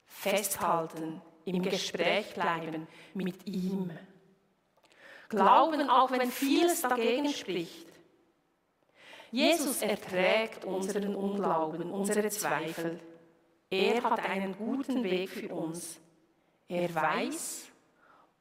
festhalten, 0.05 1.21
im 1.45 1.63
Gespräch 1.63 2.35
bleiben 2.35 2.87
mit 3.15 3.47
ihm. 3.47 3.91
Glauben, 5.29 5.89
auch 5.89 6.11
wenn 6.11 6.31
vieles 6.31 6.83
dagegen 6.83 7.29
spricht. 7.31 7.89
Jesus 9.31 9.81
erträgt 9.81 10.65
unseren 10.67 11.15
Unglauben, 11.17 11.91
unsere 11.91 12.29
Zweifel. 12.29 13.01
Er 13.71 14.03
hat 14.03 14.29
einen 14.29 14.55
guten 14.57 15.03
Weg 15.03 15.31
für 15.31 15.49
uns. 15.55 15.99
Er 16.69 16.95
weiß 16.95 17.65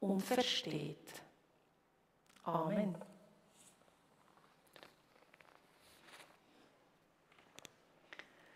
und 0.02 0.22
versteht. 0.22 0.98
Amen. 2.48 2.96